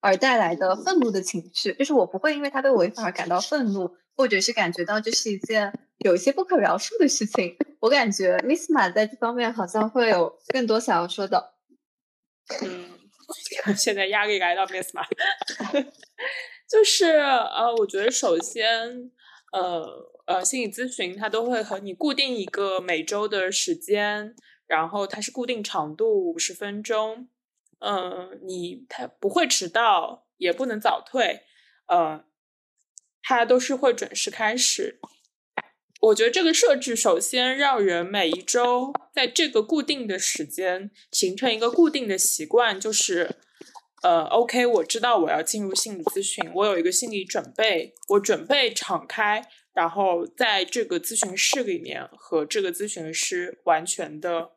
[0.00, 7.58] 而带来的愤怒的情绪，就是我不会因为它被违反而感到愤怒，或者是感觉到这是一件有一些不可描述的事情。
[7.78, 11.52] 我感觉 Miss 马在这方面好像会有更多想要说的。
[12.62, 12.79] 嗯，
[13.76, 15.06] 现在压力来到 Miss 马，
[16.68, 19.10] 就是呃，我觉得首先
[19.52, 19.86] 呃
[20.26, 24.34] 呃，心理咨询它都会和你固定一个每周的时间。
[24.66, 27.28] 然后它是固定长度五十分钟，
[27.80, 31.40] 嗯，你它不会迟到，也不能早退，
[31.88, 32.24] 呃，
[33.20, 35.00] 它都是会准时开始。
[36.00, 43.36] 我觉得这个设置首先让人每一周在这个固定的时间形成一个固定的习惯，就是
[44.02, 49.46] 呃，OK，我知道我要进入心理咨询，我有一个心理准备，我准备敞开。
[49.72, 54.50] 然后在这个咨询室里面和这个咨询师完全的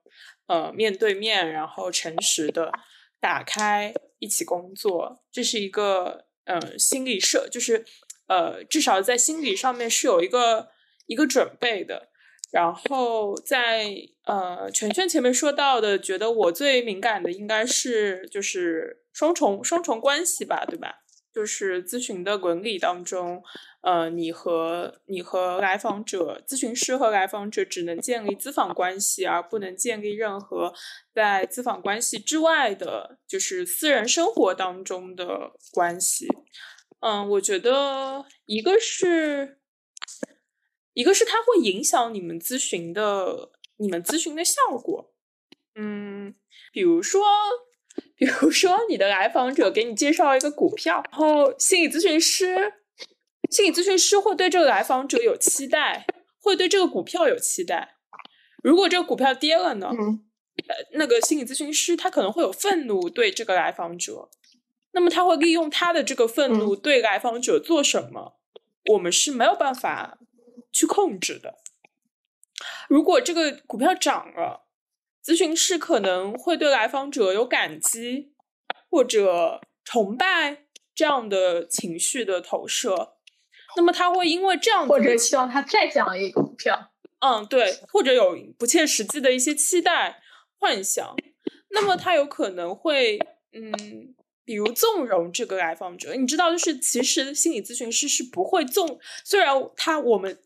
[0.47, 2.71] 呃面对面，然后诚实的
[3.19, 7.85] 打开一起工作，这是一个呃心理设，就是
[8.27, 10.69] 呃至少在心理上面是有一个
[11.05, 12.09] 一个准备的。
[12.51, 13.95] 然后在
[14.25, 20.99] 呃全圈前面说到的，觉得我最敏感的应该是就是双重双重关系吧，对吧？
[21.33, 23.41] 就是咨询的伦理当中。
[23.81, 30.73] 呃，你和你和来访者、咨询师和来访者只能建立咨访关系，而不能建立任何
[31.13, 36.27] 在咨访关系之外的，就是私人生活当中的关系。
[37.01, 39.57] 嗯，我觉得一个是，
[40.93, 45.13] 一个是它会影响你们咨询的，你们咨询的效果。
[45.75, 46.35] 嗯，
[46.71, 47.23] 比如说，
[48.15, 52.73] 比如说你的来访者给你介绍一个股票，然后心理咨询师。
[53.49, 56.07] 心理咨询师会对这个来访者有期待，
[56.39, 57.97] 会对这个股票有期待。
[58.63, 59.91] 如果这个股票跌了呢？
[60.67, 64.29] 呃，那个心理咨询师他可能会有愤怒对这个来访者，
[64.93, 68.39] 那么他会利用他的这个愤怒对来访者做什么？
[68.85, 70.17] 我们是没有办法
[70.73, 71.59] 去控制的。
[72.89, 74.67] 如果这个股票涨了，
[75.23, 78.33] 咨询师可能会对来访者有感激
[78.89, 83.13] 或者崇拜这样的情绪的投射。
[83.75, 90.21] 那么他会因为这样，或者希望他再涨一个股票，嗯，对，或者有不切实际的一些期待、
[90.59, 91.15] 幻想，
[91.71, 93.17] 那么他有可能会，
[93.51, 94.13] 嗯，
[94.45, 96.15] 比如纵容这个来访者。
[96.15, 100.37] 你知道，就是其实心理咨询师是不会纵，虽然他我们，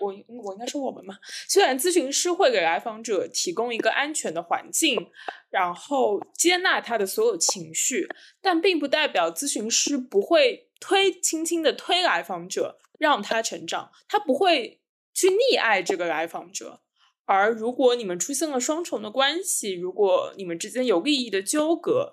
[0.00, 1.16] 我我应该说我们嘛，
[1.48, 5.08] 虽然咨询师会给来访者提供一个安全的环境，
[5.50, 8.08] 然后接纳他的所有情绪，
[8.40, 10.64] 但并不代表咨询师不会。
[10.80, 14.80] 推轻轻的推来访者，让他成长，他不会
[15.12, 16.82] 去溺爱这个来访者。
[17.24, 22.12] 而如果你们出现了双重的关系，如果你们之间有利益的纠葛，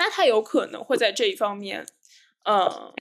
[0.00, 1.84] 那他有可能会在这一方面，
[2.46, 2.94] 呃，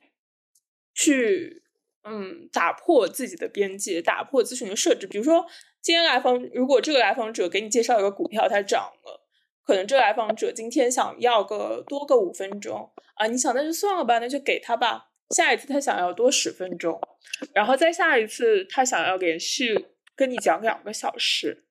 [0.94, 1.64] 去
[2.04, 5.08] 嗯打破自己的边界，打破咨询的设置。
[5.08, 5.46] 比如说，
[5.82, 9.26] 今天来访，如果这个来访者给你介绍一个股票，它涨了。
[9.64, 15.06] 可能这个来访者今天想要个多个五分钟啊，你想那就算了吧，那就给他吧。
[15.30, 17.00] 下一次他想要多十分钟，
[17.54, 19.88] 然后再下一次他想要连续
[20.18, 21.66] 跟你讲两个小时，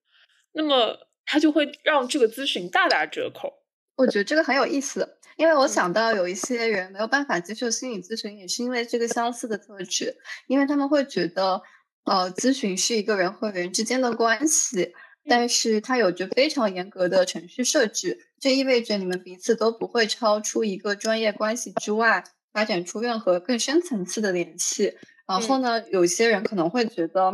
[0.53, 3.53] 那么他就会让这个咨询大打折扣。
[3.97, 10.17] 我觉得这个很有意思，因为我想到有一些人没有办法接受心理咨询，也是因为这个相似的特质，
[10.49, 11.63] 因为他们会觉得，
[12.05, 14.93] 呃，咨询是一个人和人之间的关系。
[15.31, 24.97] 但是它有着非常严格的程序设置，这意味着你们彼此都不会超出一个专业关系之外，发展出任何更深层次的联系。
[25.27, 27.31] 然后呢，有些人可能会觉得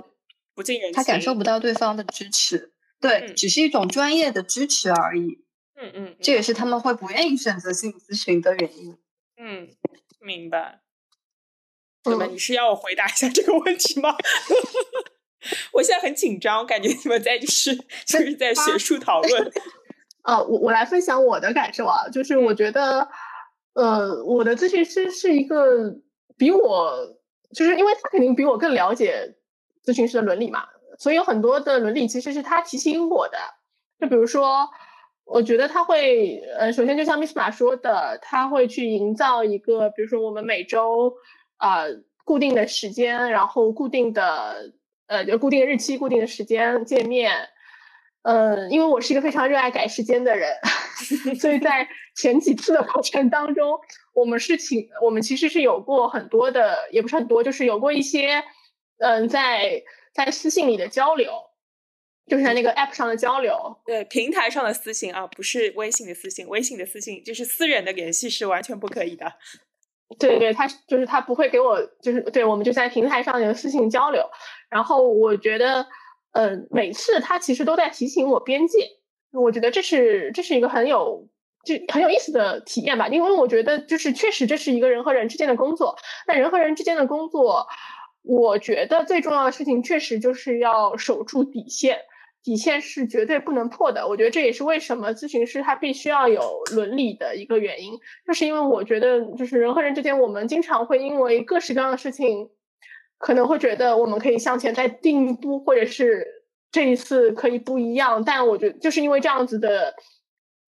[0.54, 5.44] 不近人情，他感受不到对方的支持，对，嗯只是一种专业的支持而已。
[5.76, 8.96] 嗯嗯，这也是他们会不愿意选择心理咨询的原因。
[9.36, 9.68] 嗯，
[10.20, 10.80] 明白。
[12.04, 14.14] 那么嗯你是要我回答一下这个问题吗？
[15.72, 17.74] 我现在很紧张，我感觉你们在就是
[18.06, 19.52] 就是在学术讨论。
[20.22, 23.06] 啊，我我来分享我的感受啊，就是我觉得，
[23.74, 25.94] 呃，我的咨询师是一个
[26.38, 27.18] 比我，
[27.54, 29.36] 就是因为他肯定比我更了解
[29.84, 30.66] 咨询师的伦理嘛，
[30.98, 33.36] 所以有很多的伦理其实是他提醒我的。
[34.00, 34.66] 就比如说，
[35.24, 41.14] 我觉得他会，呃，首先就像 Miss 马说的，他会去营造一个，比如说我们每周
[41.56, 41.88] 啊、呃
[42.24, 44.72] 固定的时间，然后固定的
[45.06, 47.48] 呃就固定日期、固定的时间见面。
[48.22, 50.50] 嗯，因为我是一个非常热爱改时间的人，
[51.38, 53.78] 所以在前几次的过程当中，
[54.14, 58.42] 我们是请我们其实是有过很多的，也不是很多，就是有过一些，
[58.96, 59.82] 嗯，在
[60.14, 61.30] 在私信里的交流，
[62.26, 63.54] 就是在那个 app 上的交流。
[63.84, 69.32] 对，平台上的私信啊，不是微信的私信，微信的私信就是私人的联系是完全不可以的。
[70.18, 74.24] 对对，他就是他不会给我，就是对我们就在平台上有私信交流，
[74.68, 75.86] 然后我觉得，
[76.32, 78.86] 嗯、每次他其实都在提醒我边界，
[79.32, 81.26] 我觉得这是这是一个很有
[81.64, 85.96] 就很有意思的体验吧，因为我觉得就是确实这是一个人和人之间的工作，
[86.28, 87.66] 那人和人之间的工作，
[88.22, 91.98] 我觉得最重要的事情确实就是要守住底线。
[92.44, 97.98] 底线是绝对不能破的，我觉得这也是为什么咨询师他必须要有伦理的一个原因。
[98.26, 102.50] 就是因为我觉得，就是人和人之间，我们经常会因为各式各样的事情，
[103.16, 106.26] 可能会觉得我们可以向前再进一步，或者是
[106.70, 108.22] 这一次可以不一样。
[108.22, 109.94] 但我觉得，就是因为这样子的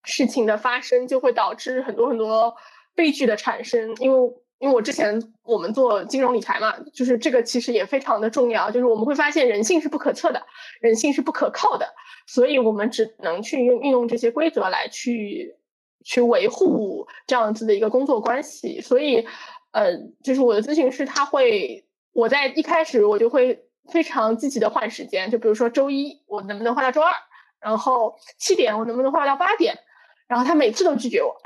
[0.05, 2.57] 事情的发生，就会导致很多很多
[2.95, 3.95] 悲剧的产生。
[3.97, 10.47] 因为因为我之前我们做金融理财嘛，就是这个其实也非常的重要，就是我们会发现人性是不可测的，
[10.81, 11.87] 人性是不可靠的，
[12.27, 15.55] 所以我们只能去用运用这些规则来去
[16.05, 18.81] 去维护这样子的一个工作关系。
[18.81, 19.27] 所以，
[19.73, 19.95] 呃，
[20.25, 21.85] 就是我的咨询师他会，
[22.15, 27.13] 我在一开始我就会非常积极的换时间，就比如说周一我能不能换到周二，
[27.61, 29.79] 然后七点我能不能换到八点，
[30.27, 31.37] 然后他每次都拒绝我，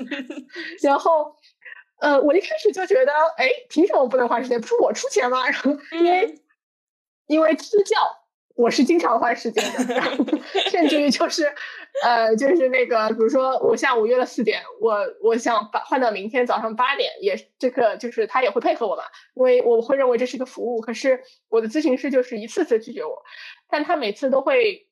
[0.84, 1.34] 然后。
[1.98, 4.60] 呃，我一开始就觉得，哎，凭什么不能换时间？
[4.60, 5.48] 不是我出钱吗？
[5.48, 6.38] 然后因为、
[7.26, 7.96] 因为支教，
[8.54, 10.24] 我是经常换时间的，然后
[10.70, 11.50] 甚至于就是，
[12.04, 20.82] 呃，就是那个，比如说我下午约了四点，我我想把换到明天早上八点，也这个就是他也会配合我嘛，因为我会认为这是一个服务。
[20.82, 23.24] 可是我的咨询师就是一次次拒绝我，
[23.70, 24.86] 但他每次都会，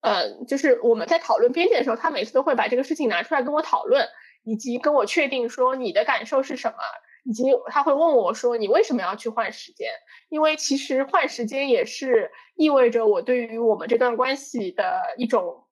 [0.00, 4.08] 呃，就是我们在讨论边界的时候，他每次都会把这个事情拿出来跟我讨论。
[4.46, 6.76] 以及跟我确定说你的感受是什么，
[7.24, 9.90] 以及他会问我说你为什么要去换时间？
[10.28, 15.64] 因为其实换时间也是意味着我对于我们这段关系的一种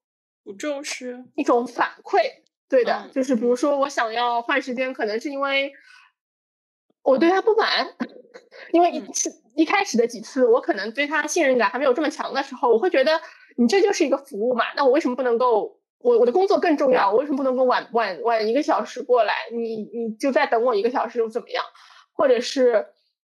[0.42, 2.18] 不重视，一种反馈。
[2.68, 5.72] 对的，嗯就是比如说我想要换时间，可能是因为
[7.04, 7.94] 我对他不满，
[8.72, 13.20] 因为一嗯次一开始的几次我可能对他信任感还没有这么强的时候，我会觉得
[13.56, 15.78] 你这就是一个服务嘛，那我为什么不能够？
[16.04, 19.32] 我我的工作更重要，我为什么不能够晚晚晚一个小时过来？
[19.50, 21.64] 你你就再等我一个小时又怎么样？
[22.12, 22.88] 或者是，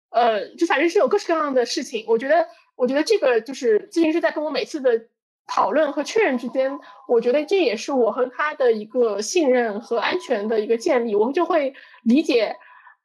[0.09, 2.07] 呃，就反正是有各式各样的事情。
[2.09, 5.09] 我觉得，我觉得这个就是咨询师在跟我每次的
[5.47, 11.15] 讨论和确认之间，我觉得这也是我和他的一个信任和安全的一个建立。
[11.15, 12.57] 我就会理解，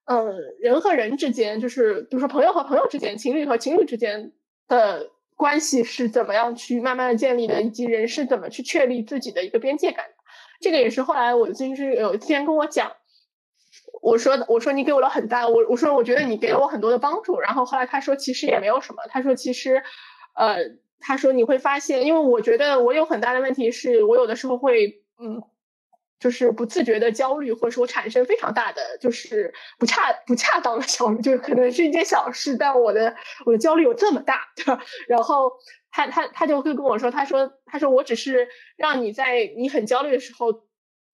[0.06, 4.32] 呃，人和人之间，就是比如说朋友和朋友之间，情侣和情侣之间
[4.70, 5.12] 的。
[5.40, 10.16] 关系是怎么样去慢慢的建立的，以及人是怎么去确立自己的一个边界感的。
[10.60, 12.92] 这个也是后来我的咨询师有一天跟我讲，
[14.02, 17.40] 我说我说你给我了很大，我我说我觉得你给了我很多的帮助。
[17.40, 19.82] 然后后来他说其实也没有什么，他说其实，
[20.36, 20.58] 呃，
[21.00, 25.42] 他说你会发现，因为我觉得我有很大的问题是我有的时候会嗯。
[26.20, 33.16] 就是不自觉的焦虑，或者说产生非常大的就是不恰不恰当的焦虑，就是可能是一件小事，但我的
[33.46, 34.82] 我的焦虑有这么大，对吧？
[35.08, 35.50] 然后
[35.90, 40.64] 他他他就会跟我说，他说他说我只是让你在你很焦虑的时候，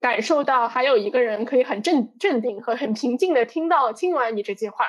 [0.02, 4.88] 感受到还有一个人可以很镇镇定和很平静的听到听完你这句话，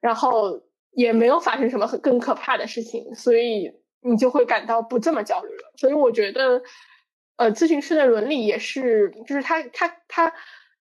[0.00, 5.72] 然后也没有发生什么很更可怕的事情，所以你就会感到不这么焦虑了。
[5.76, 6.62] 所以我觉得。
[7.36, 10.32] 呃，咨询师的伦理也是，就是他他他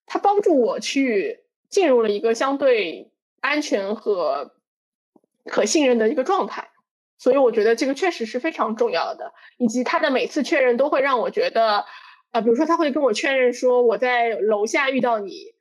[0.06, 1.40] 他帮助我去
[1.70, 4.54] 进入了一个相对安全和
[5.46, 6.70] 可信任的一个状态，
[7.18, 9.34] 所以我觉得这个确实是非常重要的。
[9.58, 11.86] 以及他的每次确认都会让我觉得，啊、
[12.32, 15.54] 呃，比如说他会跟我确认说我在楼下遇到你，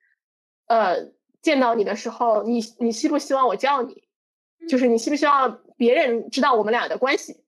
[0.66, 4.04] 呃，见到你的时候，你你希不希望我叫你？
[4.68, 7.42] 就是你希不希望别人知道我们俩的关系？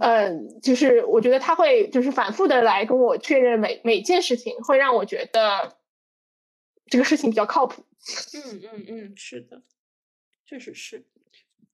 [0.00, 5.78] 嗯，就是我觉得他会就是反复的来跟我确认每每件事情，会让我觉得
[6.86, 7.84] 这个事情比较靠谱。
[8.34, 9.62] 嗯嗯嗯，是的，
[10.46, 11.04] 确实是。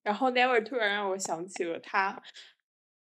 [0.03, 2.23] 然后 Never 突然让我想起了他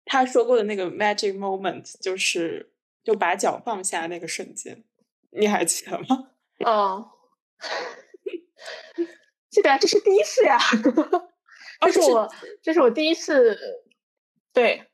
[0.04, 2.72] 他说过的那个 magic moment，就是
[3.04, 4.84] 就把脚放下那个瞬间，
[5.30, 6.30] 你还记得吗？
[6.66, 7.10] 哦，
[9.50, 10.58] 记得，这是第一次呀，
[11.80, 12.28] 这是我
[12.62, 13.56] 这是我第一次，
[14.52, 14.87] 对。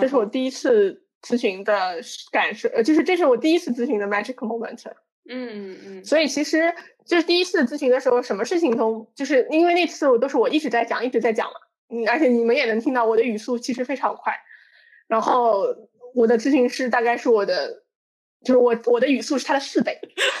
[0.00, 2.00] 这是我第一次咨询的
[2.32, 4.82] 感受，呃，就是这是我第一次咨询的 magic moment。
[5.28, 6.74] 嗯嗯，所以其实
[7.06, 11.54] 就是第一次咨询的时候，什么事情都就是因为那次我都是我一直在讲，一直在讲嘛，
[11.88, 14.34] 嗯，而且你们也能听到我的语速其实非常快。
[15.06, 15.66] 然后
[16.14, 17.84] 我的咨询师大概是我的，
[18.44, 19.98] 就是我我的语速是他的四倍。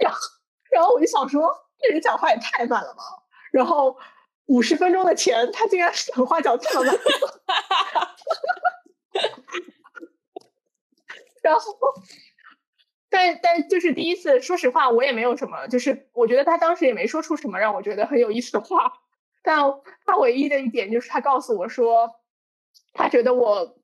[0.00, 0.18] 然后
[0.70, 3.02] 然后我就想说，这人讲话也太慢了吧，
[3.52, 3.96] 然后。
[4.50, 6.98] 五十分钟的钱，他竟然手画脚这么慢，
[11.40, 11.78] 然后，
[13.08, 18.92] 但但就是第一次，说实话，我也没有什么，就是我觉得他当时也没说出什么让我觉得很有意思的话，
[19.44, 19.60] 但
[20.04, 22.10] 他唯一的一点就是他告诉我说，
[22.92, 23.78] 他觉得我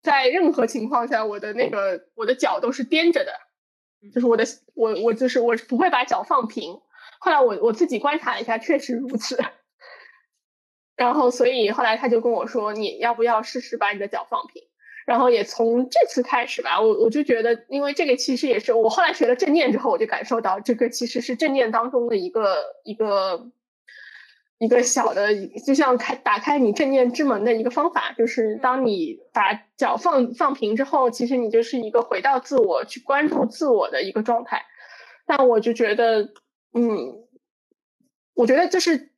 [0.00, 3.32] 在任何情况下，我的那个我的脚都是颠着的，
[4.14, 6.80] 就是我的我我就是我不会把脚放平。
[7.18, 9.38] 后来我我自己观察了一下，确实如此。
[10.96, 14.62] 然后，所以后来他就跟我说：“你要不要试试把你的脚放平？”
[15.04, 23.46] 然后也从这次开始吧，我我就觉得，因为这个其实也是我后来学了正念之后，我就感受到这个其实是正念当中的一个一个
[24.58, 25.28] 一个小的，
[25.66, 34.64] 就像开打开你正念之门的一个方法，就是当你把脚放放平之后，其实你就是一个回到自我去关注自我的一个状态。
[35.26, 36.30] 但我就觉得，
[36.72, 37.26] 嗯，
[38.34, 39.10] 我觉得就是。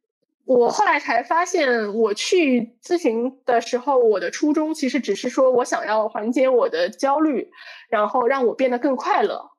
[0.48, 7.50] 我后来才发现，我去咨询的时候，我的初衷其实只是说我想要缓解我的焦虑，
[7.90, 9.50] 然后让我变得更快乐。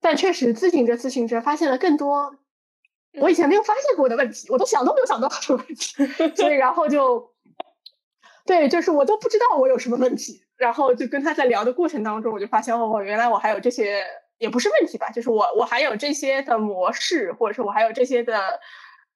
[0.00, 2.36] 但确实，咨询着咨询着，发现了更多
[3.14, 6.06] 我以前没有发现过的问题，我都想都没有想到的问题。
[6.36, 7.32] 所以，然后就
[8.46, 10.40] 对，就是我都不知道我有什么问题。
[10.56, 14.04] 然后就跟他在聊的过程当中，我就发现哦，原来我还有这些，
[14.38, 18.60] 也不是问题吧，就是我我还有这些的模式，或者说我还有这些的。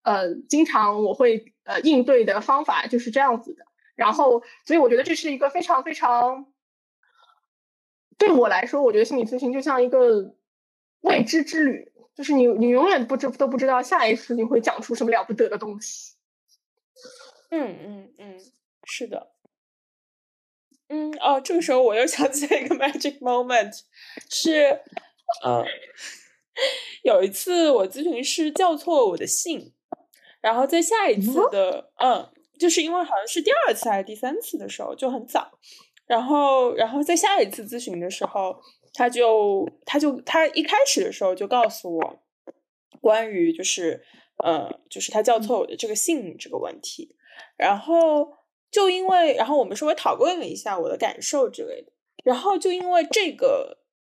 [0.02, 6.46] 呃，经常我会呃应对的方法就是这样子的，然后所以我觉得这是一个非常非常
[8.16, 10.34] 对我来说，我觉得心理咨询就像一个
[11.00, 16.14] 未知之旅，就是你你永远不知都不知道下一次你会讲出什么了不得的东西。
[17.50, 18.38] 嗯嗯嗯，
[18.84, 19.32] 是的。
[20.88, 23.80] 嗯哦，这个时候我又想起来一个 magic moment，
[24.28, 24.80] 是
[25.44, 25.64] 呃
[27.04, 29.72] 有一次我咨询师叫错我的姓。
[30.40, 32.26] 然后在下一次的，嗯，
[32.58, 35.50] 就是因为好像是第二次还是第三次的时候就很早，
[36.06, 38.58] 然后，然后在下一次咨询的时候，
[38.94, 42.22] 他就，他就，他一开始的时候就告诉我
[43.02, 44.02] 关于就是，
[44.42, 47.14] 呃，就是他叫错我的这个姓这个问题，
[47.58, 48.32] 然后
[48.70, 51.92] 就因为，然后我们稍微讨论了一下我的感受之类的，
[52.24, 53.76] 然后就因为这个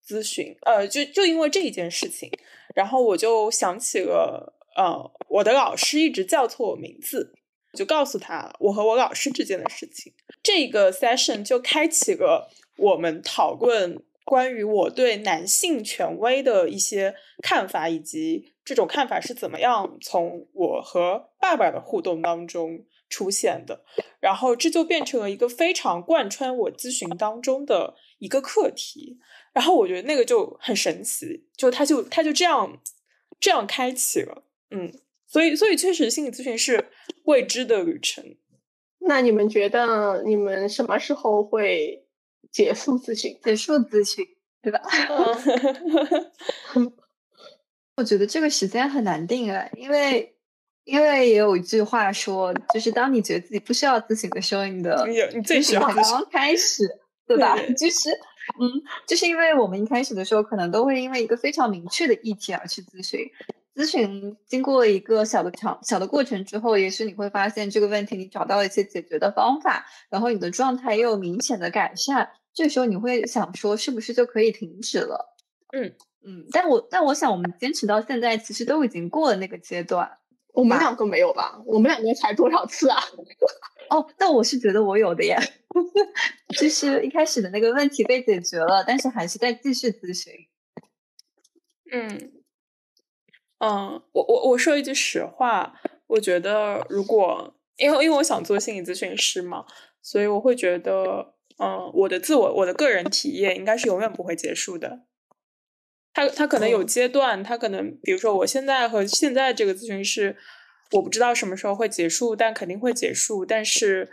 [0.07, 2.29] 咨询，呃，就就因为这一件事情，
[2.75, 4.57] 然后我就想起了。
[4.75, 7.33] 呃，我的老师一直叫错我名字，
[7.77, 10.13] 就告诉他我和我老师之间的事情。
[10.41, 23.83] 这个 session 就开启了我们讨论关于我对男性权威的一些看法，以及这种看法是怎么样从我和爸爸的互动当中出现的。
[24.19, 29.19] 然后这就变成了一个非常贯穿我咨询当中的一个课题。
[29.51, 32.79] 然后我觉得那个就很神奇，就他就他就这样
[33.39, 34.43] 这样开启了。
[34.71, 34.91] 嗯，
[35.27, 36.89] 所以所以确实，心理咨询是
[37.25, 38.23] 未知的旅程。
[38.99, 42.05] 那你们觉得你们什么时候会
[42.51, 43.37] 结束咨询？
[43.43, 44.25] 结束咨询，
[44.61, 44.79] 对吧？
[47.97, 50.33] 我觉得这个时间很难定啊，因为
[50.85, 55.05] 因为也有一句话说，就是当你觉得自己不需要咨询的时候，你的
[55.43, 56.87] 咨询才刚刚开始，
[57.27, 57.57] 对吧？
[57.77, 58.09] 就是
[58.59, 58.69] 嗯，
[59.07, 63.19] 就是因为我们一开始的时候，可能都会因为一个非常明确的议题而去咨询。
[63.73, 75.35] 咨询经过了一个小的长小的过程之后，也许你会发现这个问题你找到了一些解决的方法，然后你的状态又有明显的改善，这时候你会想说是不是就可以停止了？
[75.73, 80.17] 嗯嗯，但我但我想我们坚持到现在，其实都已经过了那个阶段。
[80.53, 81.61] 我们两个没有吧？
[81.65, 82.99] 我们两个才多少次啊？
[83.89, 85.37] 哦，但我是觉得我有的耶，
[86.59, 90.33] 就是一开始的那个问题被解决了，但是还是在继续咨询。
[91.89, 92.40] 嗯
[93.63, 99.65] 嗯，我我我说一句实话，我觉得如果因为因为我想做心理咨询师嘛，
[100.01, 105.01] 所以我会觉得，嗯，我的自我我的个人体验应该是永远不会结束的。
[106.11, 110.35] 他他可能有阶段，他可能比如说我现在和现在这个咨询师，
[110.93, 113.45] 我不知道什么时候会结束，但肯定会结束。
[113.45, 114.11] 但是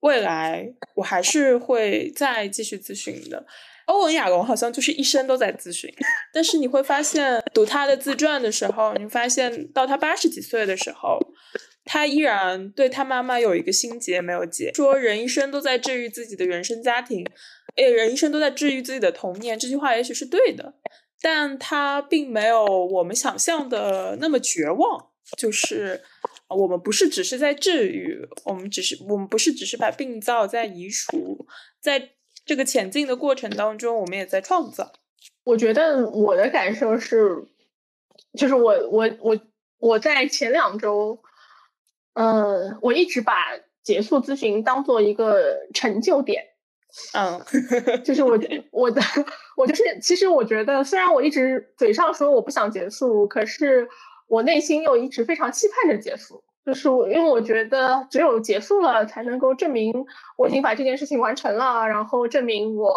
[0.00, 3.46] 未来我还是会再继续咨询的。
[3.86, 5.92] 欧文亚龙好像就是一生都在咨询，
[6.32, 11.18] 但是你会发现读他的自传的时候，你发现到他八十几岁的时候，
[11.84, 14.72] 他依然对他妈妈有一个心结没有解。
[14.74, 17.24] 说人一生都在治愈自己的原生家庭，
[17.76, 20.74] 诶，人一生都在治愈自己的童年，这句话也许是对的，
[21.20, 25.10] 但他并没有我们想象的那么绝望。
[25.36, 26.02] 就是
[26.48, 31.46] 我们不是只是在治愈，我们只是我们不是只是把病灶在移除，
[31.80, 32.15] 在。
[32.46, 34.92] 这个前进的过程当中，我们也在创造。
[35.44, 37.44] 我觉得我的感受是，
[38.38, 39.38] 就是我我我
[39.78, 41.20] 我在前两周，
[42.14, 43.34] 嗯，我一直把
[43.82, 46.44] 结束咨询当做一个成就点。
[47.12, 47.44] 嗯，
[48.02, 48.38] 就是我
[48.70, 49.02] 我的
[49.56, 53.88] 我就是，其实我觉得，虽然我一直嘴上说我不想结束，可是
[54.28, 56.42] 我内心又一直非常期盼着结束。
[56.66, 60.04] 就是我，因为我觉得只有结束了，才能够证明
[60.36, 62.92] 我已经把这件事情完成了，然后证明我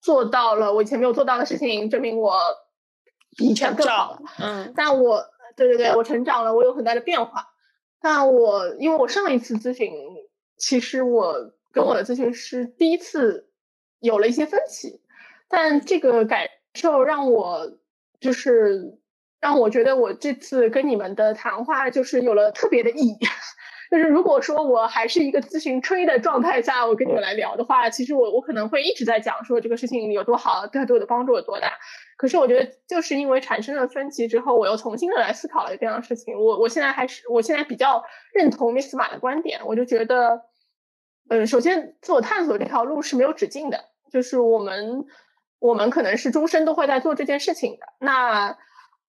[0.00, 2.38] 做到了我以前没有做到的事情，证明我
[3.36, 4.22] 比以前更好了。
[4.40, 5.22] 嗯，但我
[5.54, 7.48] 对对对，我成长了，我有很大的变化。
[8.00, 9.92] 但我因为我上一次咨询，
[10.56, 13.50] 其实我跟我的咨询师第一次
[14.00, 15.02] 有了一些分歧，
[15.50, 17.76] 但这个感受让我
[18.18, 19.01] 就是。
[19.42, 23.18] 让我觉得我这次跟你们的谈话就是有了特别的意义。
[23.90, 31.70] 就是如果说我还是一个咨询吹的状态下，我跟你们来聊的话，其实我我可能会一直在讲说这个事情有多好，对对我的帮助有多大。
[32.16, 36.34] 可是我觉得就是因为产生了分歧之后，我又重新的来思考了这样事情。
[36.38, 40.40] 我我现在还是我现在比较认同 Miss 马的观点，我就觉得，
[41.28, 45.04] 嗯，首先自我探索这条路是没有止境的，就是我们
[45.58, 47.86] 我们可能是终身都会在做这件事情的。
[47.98, 48.56] 那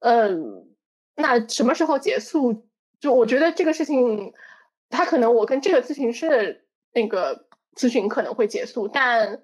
[0.03, 0.67] 嗯，
[1.15, 2.67] 那什么时候结束？
[2.99, 4.33] 就我觉得这个事情，
[4.89, 6.57] 他可能我跟这个咨询师的
[6.93, 9.39] 那个咨询可能会结束，但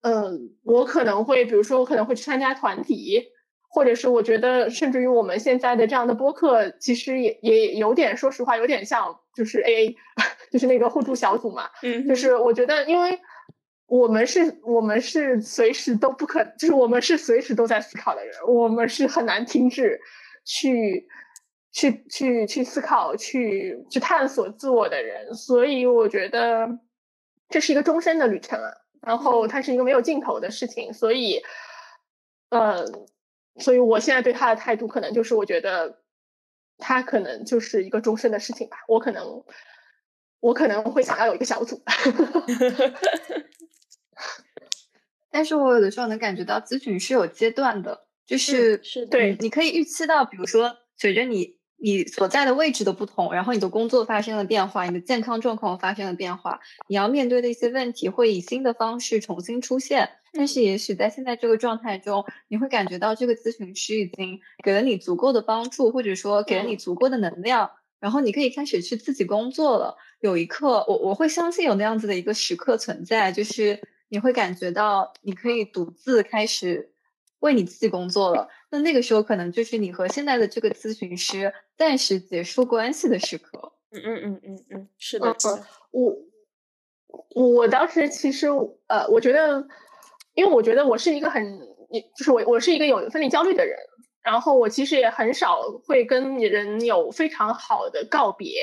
[0.00, 3.28] 嗯，我可能会，比如说我可能会去参加团体，
[3.68, 9.96] 或者是我觉得，甚至于我们现在的这样的播客，其实也也有点，说实话，有点像就是 A，
[10.50, 11.70] 就是那个互助小组嘛。
[11.84, 13.20] 嗯，就是我觉得，因为。
[13.92, 20.00] 我们是，我们是随时都不可，就是我们是随时都在思考的人，我们是很难停止
[20.46, 21.06] 去，
[21.72, 25.34] 去，去，去思考，去，去探索自我的人。
[25.34, 26.66] 所以我觉得
[27.50, 28.72] 这是一个终身的旅程啊，
[29.02, 30.90] 然后它是一个没有尽头的事情。
[30.94, 31.42] 所以，
[32.48, 32.86] 呃，
[33.58, 35.98] 所以我现在对他的态度，可能就是我觉得
[36.78, 38.78] 他可能就是一个终身的事情吧。
[38.88, 39.44] 我可能，
[40.40, 41.82] 我可能会想要有一个小组。
[45.30, 60.10] 但是我有的时候能感觉到咨询是有阶段的，就是是对，你可以预期到，比如说随着你你所在的位置的不同，然后你的工作发生了变化，你的健康状况发生了变化，你要面对的一些问题会以新的方式重新出现。
[60.34, 69.96] 但是也许在现在这个状态中，你会感觉到这个咨询师已经给了你足够的帮助，或者说给了你足够的能量，然后你可以开始去自己工作了。
[70.20, 73.80] 有一刻，我我会相信有那样子的一个时刻存在，就是。
[74.12, 76.92] 你会感觉到你可以独自开始
[77.38, 83.72] 为你自己工作了，那那个时候可能就是你和现在的这个咨询师暂时结束关系的时刻。
[83.90, 85.34] 嗯嗯嗯嗯嗯，是的。
[85.92, 86.14] 我
[87.34, 88.48] 我当时其实
[88.86, 89.66] 呃，我觉得，
[90.34, 91.58] 因为我觉得我是一个很，
[92.14, 93.78] 就是我我是一个有分离焦虑的人，
[94.22, 98.62] 然后我其实也很少会跟人有非常好的告别，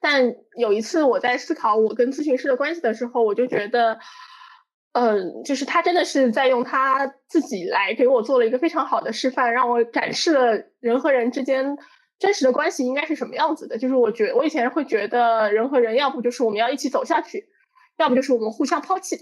[0.00, 3.98] 但有一次我在思考我跟咨询师的关系的时候，我就觉得。
[4.98, 11.76] 嗯，就是他真的是在用他自己来给我做了一个非常好的示范，让我展示了人和人之间
[12.18, 13.76] 真实的关系应该是什么样子的。
[13.76, 17.46] 就是我觉我以前会觉得人和人要不就是我们要一起走下去，
[17.98, 19.18] 要不就是我们互相抛弃，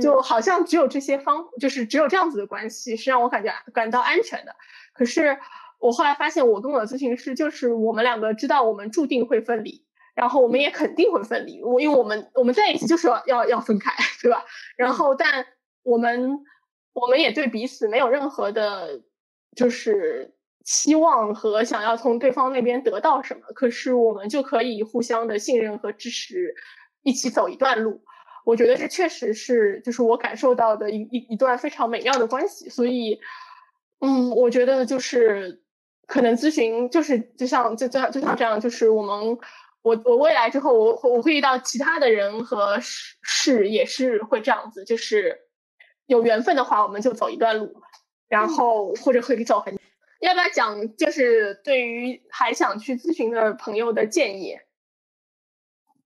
[0.00, 4.54] 就好像只有这些方，就是只有这样子的关系是让我感觉感到安全的。
[4.92, 5.36] 可是
[5.80, 9.84] 我后来发现，我跟我的咨询师就是我们两个知道我们注定会分离。
[10.14, 13.92] 然后我们也肯定会分离，我因为我们我们在一起就是要要要分开，
[14.22, 14.44] 对吧？
[14.76, 15.46] 然后但
[15.82, 16.40] 我们
[16.92, 19.02] 我们也对彼此没有任何的，
[19.56, 20.34] 就是
[20.64, 26.54] 期望和想要从对方那边得到什么，可是我们就可以互相的信任和支持，
[27.02, 28.02] 一起走一段路。
[28.44, 33.20] 我觉得这确实是就是我感受到的一一一段非常美妙的关系，所以。
[34.00, 35.62] 嗯，我觉得就是
[36.06, 39.38] 可能咨询就是就像就就像就像这样，就是我们
[39.84, 45.42] 我我未来之后我我会遇到其他的人和事事也是会这样子，就是
[46.06, 47.82] 有缘分的话我们就走一段路，
[48.26, 49.78] 然后或者会走很。
[50.20, 54.56] 要不要讲就是对于还想去咨询的朋友的建议？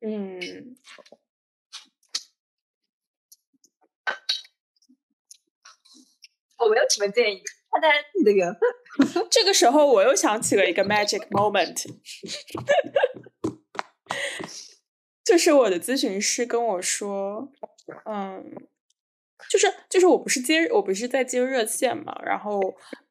[0.00, 0.76] 嗯。
[6.58, 7.40] 我没有什么建议，
[7.70, 8.60] 看大家自己的缘分。
[9.30, 11.86] 这个时候，我又想起了一个 magic moment，
[15.24, 17.50] 就是我的咨询师跟我说，
[18.04, 18.44] 嗯，
[19.50, 22.60] 就是就是我不是接我不是在接热线嘛，然后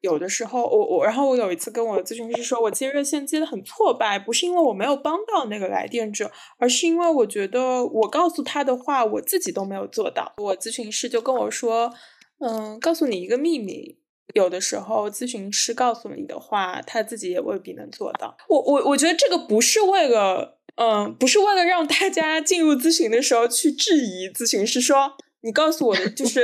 [0.00, 10.34] 有的时候我我然后我有一次跟我的咨询师说我接热线接的很挫败，不是因为我没有帮到那个来电者，而是因为我觉得我告诉他的话我自己都没有做到。
[10.38, 11.92] 我咨询师就跟我说。
[12.40, 13.98] 嗯，告诉你一个秘密，
[14.32, 18.36] 有的时候咨询师告诉你的话，他自己也未必能做到。
[18.48, 26.40] 我我我觉得这个不是为了，嗯，不是为了让大家进入咨询的时候去质疑咨询师，说你告诉我的就是，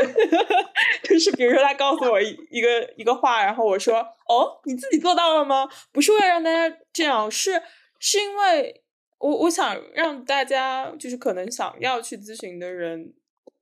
[1.05, 5.69] 就是比如说他告诉我一个一个话，然后我说哦，你自己做到了吗？
[5.93, 7.63] 不是为了让大家这样，是
[8.01, 8.83] 是因为
[9.19, 13.15] 我我想让大家就是可能想要去咨询的人。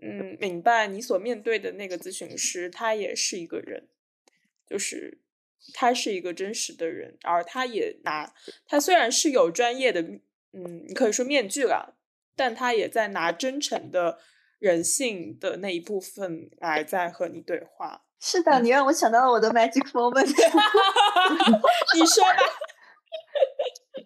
[0.05, 0.89] 嗯，明白。
[0.89, 3.87] 你所面对的那个咨询师，他也是一个人，
[4.69, 5.21] 就是
[5.73, 8.35] 他是一个真实的人，而他也拿
[8.67, 10.05] 他虽然是有专业的，
[10.53, 11.95] 嗯，你可以说面具了，
[12.37, 14.19] 但他也在拿真诚的
[14.59, 18.03] 人性的那一部分来在和你对话。
[18.21, 20.27] 是的，你让我想到了我的 magic moment。
[21.95, 22.39] 你说吧，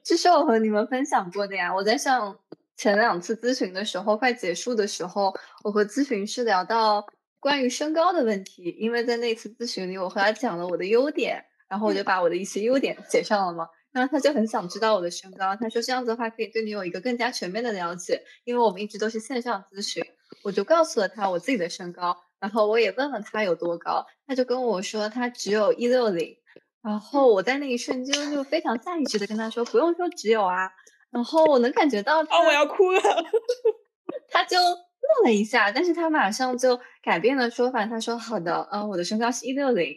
[0.03, 1.75] 这是我和你们分享过的呀。
[1.75, 2.39] 我在上。
[2.79, 7.07] 前两次咨询的时候，快结束的时候，我和咨询师聊到
[7.41, 20.05] 关于身高的问题，因为在那次咨询里，我和他讲了我的优点，然后我就把我的一些优点写上了嘛，然后他就很想知道我的身高，他说这样子的话可以对你有一个更加全面的了解，因为我们一直都是线上咨询，
[20.43, 26.37] 我就告诉了他我自己的身高，然后我也问了他有多高，他就跟我说他只有一六零，
[26.83, 30.71] 然后我在那一瞬间就非常下意识的跟他说不用说只有啊。
[31.11, 33.01] 然后我能感觉到，哦，我要哭了。
[34.29, 37.87] 他就愣了一下，但是他马上就改变了说法。
[37.87, 39.97] 他说：“好的，嗯，我的身高是一六零。”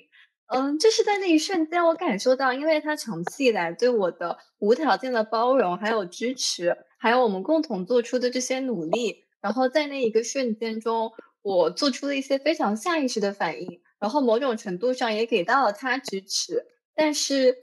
[0.50, 11.12] 嗯，就是在那一瞬间，我感受到，因为他长期以来对我的无条件的包容还有支持，还有我们共同做出的这些努力，然后在那一个瞬间中，
[11.42, 17.56] 我做出了一些非常下意识的反应，然后某种程度上也给到了他支持，但是。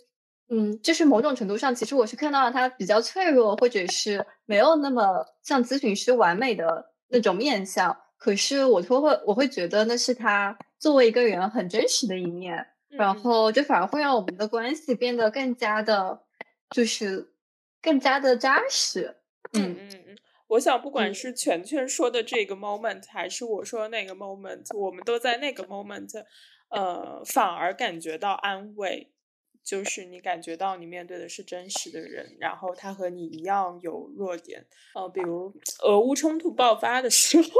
[0.48, 7.96] 嗯，就是某种程度上，其实我是看到了他比较脆弱，或者是没有那么像咨询师完美的那种面相。
[8.16, 12.64] 可是我会会我会觉得那是他作为一个人很真实的一面，
[12.97, 16.23] 然后就反而会让我们的关系变得更加的，
[16.70, 17.32] 就是
[17.81, 19.16] 更加的扎实。
[19.52, 20.18] 嗯嗯嗯，
[20.48, 26.24] 我想不管是全全说的这个 moment，还是我说的那个 moment，我们都在那个 moment，
[26.70, 29.12] 呃，反而感觉到安慰。
[29.64, 34.64] 就是你感觉到你面对的是真实的人，然后他和你一样有弱点，
[34.94, 35.52] 呃，比如
[35.82, 37.51] 俄乌冲突爆发的时候，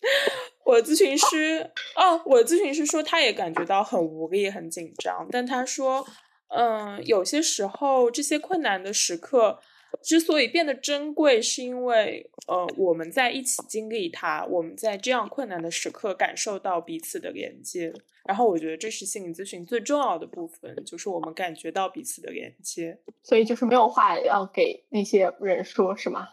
[0.64, 6.06] 我咨询师，哦，我咨询师说他也感觉到很无力、很紧张，但他说，
[6.48, 9.60] 嗯，有些时候这些困难的时刻。
[10.02, 17.90] 之所以变得珍贵，是因为呃，我们在一起经历它，我们在这样困难的时刻感受到彼此的连接。
[18.26, 22.98] 然后，我觉得这是心理咨询最重要的部分，就是我们感觉到彼此的连接。
[23.22, 26.28] 所以，就是没有话要给那些人说，是吗？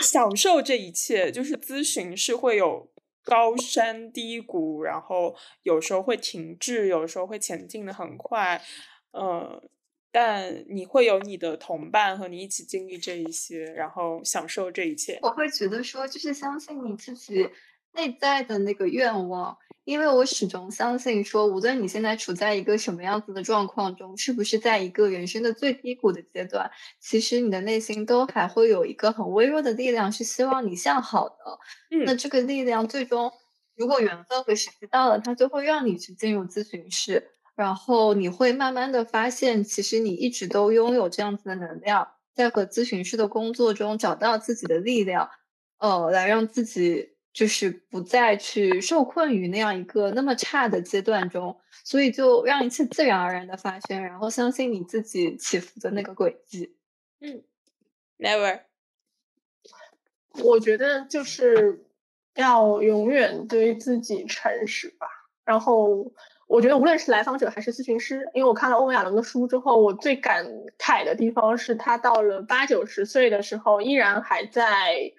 [0.00, 2.88] 享受这一切，就是咨询是会有
[3.26, 8.62] 高山低谷，然后有时候会停滞，有时候会前进的很快，
[9.12, 9.68] 嗯。
[10.12, 15.18] 但你会有你的同伴和你一起经历这一些，然后享受这一切。
[15.20, 17.46] 我会觉得说，就是相信你自己
[17.96, 26.70] 内在的那个愿望，因为我始终相信说，无论你现在处在一个什么样子的状况中，是不是在一个人生的最低谷的阶段，
[27.00, 31.36] 其实你的内心都还会有一个很微弱的力量，是希望你向好的。
[31.90, 33.32] 嗯，那这个力量最终，
[33.74, 37.30] 如果缘分和时机到了，它就会让你去进入咨询室。
[37.56, 45.30] 然后你会慢慢的发现，其实你一直都拥有这样子的能量，在和咨询师的工作中找到自己的力量，
[45.78, 56.74] 呃，来让自己就是不再去受困于那样一个那么差的阶段中，所以就让一切自然而然的发生，然后相信你自己起伏的那个轨迹。
[57.20, 57.42] 嗯
[58.18, 58.62] ，Never，
[60.42, 61.84] 我觉得就是
[62.34, 65.06] 要永远对自己诚实吧，
[65.44, 66.10] 然后。
[66.48, 70.46] 我觉得无论是来访者还是咨询师，因为我看了欧文亚龙的书之后，我最感
[70.78, 75.10] 慨的地方是他到了八九十岁的时候，依然还在，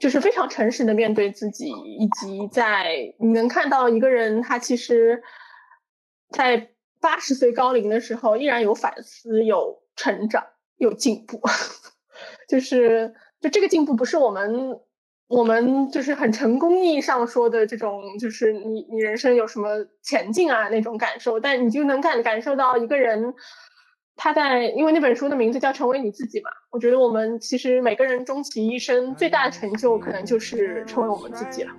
[0.00, 5.22] 就是非常诚实的面对自己，以及在你能看到一个人，他其实，
[6.30, 10.44] 在八十岁高龄的时候，依然有反思、有成长、
[10.76, 11.40] 有进步，
[12.48, 14.80] 就是就这个进步不是我们。
[15.26, 19.68] 我们就是很成功意义上说的这种，就是你你人生有什么
[20.02, 23.34] 前进啊那种感受，但你就能感感受到一个人
[24.16, 26.50] 他在，因为那本书的名字叫《成为你自己》嘛。
[26.70, 31.70] 我觉得我们其实每个人终其一生最大的成就，可能就是成为我们自己了。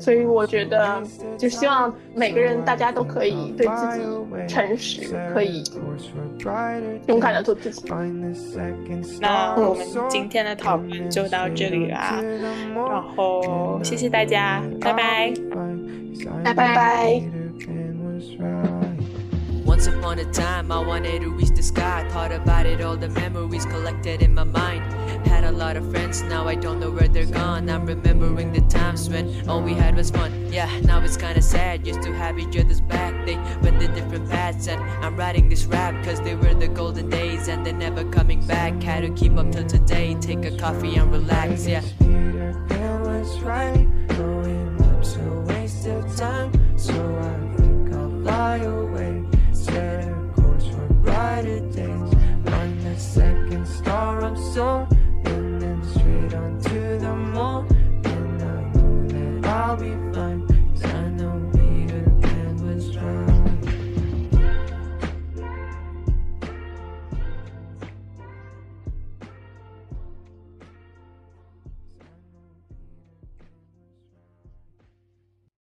[0.00, 1.02] 所以我觉得，
[1.36, 4.00] 就希望每个人大家都可以对自己
[4.46, 5.64] 诚实，可以
[7.06, 7.88] 勇敢的做自己。
[9.20, 12.20] 那我们今天的讨论就到这里啦，
[12.74, 15.32] 然后谢谢大家，拜拜，
[16.44, 17.22] 拜拜。
[19.78, 22.04] Once upon a time, I wanted to reach the sky.
[22.10, 24.82] Thought about it, all the memories collected in my mind.
[25.24, 27.70] Had a lot of friends, now I don't know where they're gone.
[27.70, 30.32] I'm remembering the times when all we had was fun.
[30.50, 33.24] Yeah, now it's kinda sad, used to have each other's back.
[33.24, 37.08] They went the different paths, and I'm writing this rap cause they were the golden
[37.08, 38.82] days and they're never coming back.
[38.82, 41.82] Had to keep up till today, take a coffee and relax, yeah.
[43.04, 46.50] Was right, growing up's a waste of time,